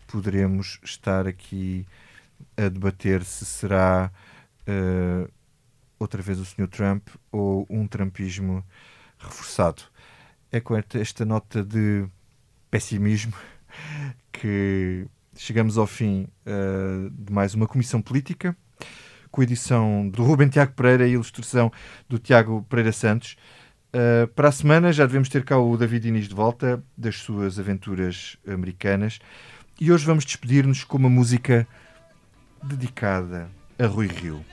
[0.06, 1.86] poderemos estar aqui
[2.56, 4.10] a debater se será
[4.68, 5.30] uh,
[5.98, 6.68] outra vez o Sr.
[6.68, 8.64] Trump ou um trumpismo
[9.18, 9.82] reforçado.
[10.50, 12.06] É com esta nota de
[12.70, 13.34] pessimismo
[14.32, 15.06] que
[15.36, 18.56] chegamos ao fim uh, de mais uma comissão política,
[19.30, 21.70] com a edição do Rubem Tiago Pereira e ilustração
[22.08, 23.36] do Tiago Pereira Santos.
[23.94, 27.58] Uh, para a semana já devemos ter cá o David Inês de volta das suas
[27.58, 29.18] aventuras americanas.
[29.80, 31.66] E hoje vamos despedir-nos com uma música
[32.62, 34.44] dedicada a Rui Rio.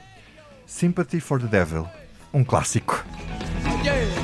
[0.66, 1.88] Sympathy for the Devil,
[2.34, 3.04] um clássico.
[3.84, 4.21] Yeah.